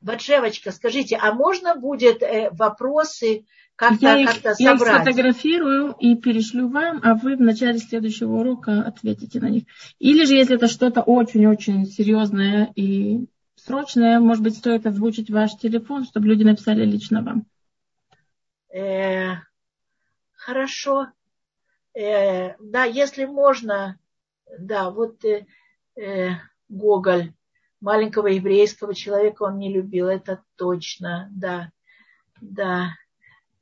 [0.00, 3.44] Батшевочка, скажите, а можно будет э, вопросы
[3.74, 4.60] как-то, я их, как-то собрать.
[4.60, 9.64] Я их сфотографирую и перешлю вам, а вы в начале следующего урока ответите на них.
[9.98, 16.04] Или же, если это что-то очень-очень серьезное и срочное, может быть, стоит озвучить ваш телефон,
[16.04, 17.46] чтобы люди написали лично вам.
[18.76, 19.36] Э,
[20.34, 21.06] хорошо.
[21.94, 23.98] Э, да, если можно,
[24.58, 25.46] да, вот э,
[25.96, 26.32] э,
[26.68, 27.32] Гоголь
[27.80, 31.70] маленького еврейского человека он не любил, это точно, да,
[32.42, 32.90] да.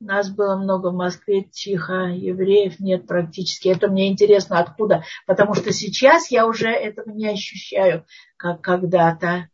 [0.01, 3.69] Нас было много в Москве, тихо, евреев нет практически.
[3.69, 5.05] Это мне интересно, откуда.
[5.25, 8.05] Потому что сейчас я уже этого не ощущаю,
[8.35, 9.47] как когда-то.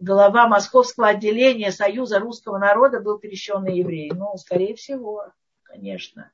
[0.00, 4.12] Глава московского отделения Союза русского народа был крещенный еврей.
[4.14, 5.24] Ну, скорее всего,
[5.64, 6.30] конечно.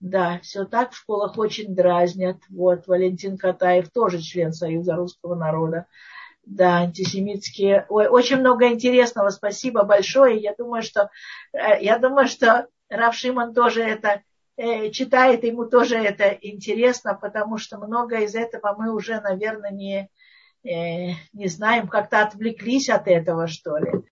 [0.00, 2.38] Да, все так в школах очень дразнят.
[2.50, 5.86] Вот, Валентин Катаев тоже член Союза русского народа
[6.48, 7.86] да, антисемитские.
[7.88, 9.30] Ой, очень много интересного.
[9.30, 10.38] Спасибо большое.
[10.38, 11.10] Я думаю, что,
[11.52, 14.22] э, я думаю, что Раф Шимон тоже это
[14.56, 20.10] э, читает, ему тоже это интересно, потому что много из этого мы уже, наверное, не,
[20.64, 24.02] не знаем, как-то отвлеклись от этого, что ли.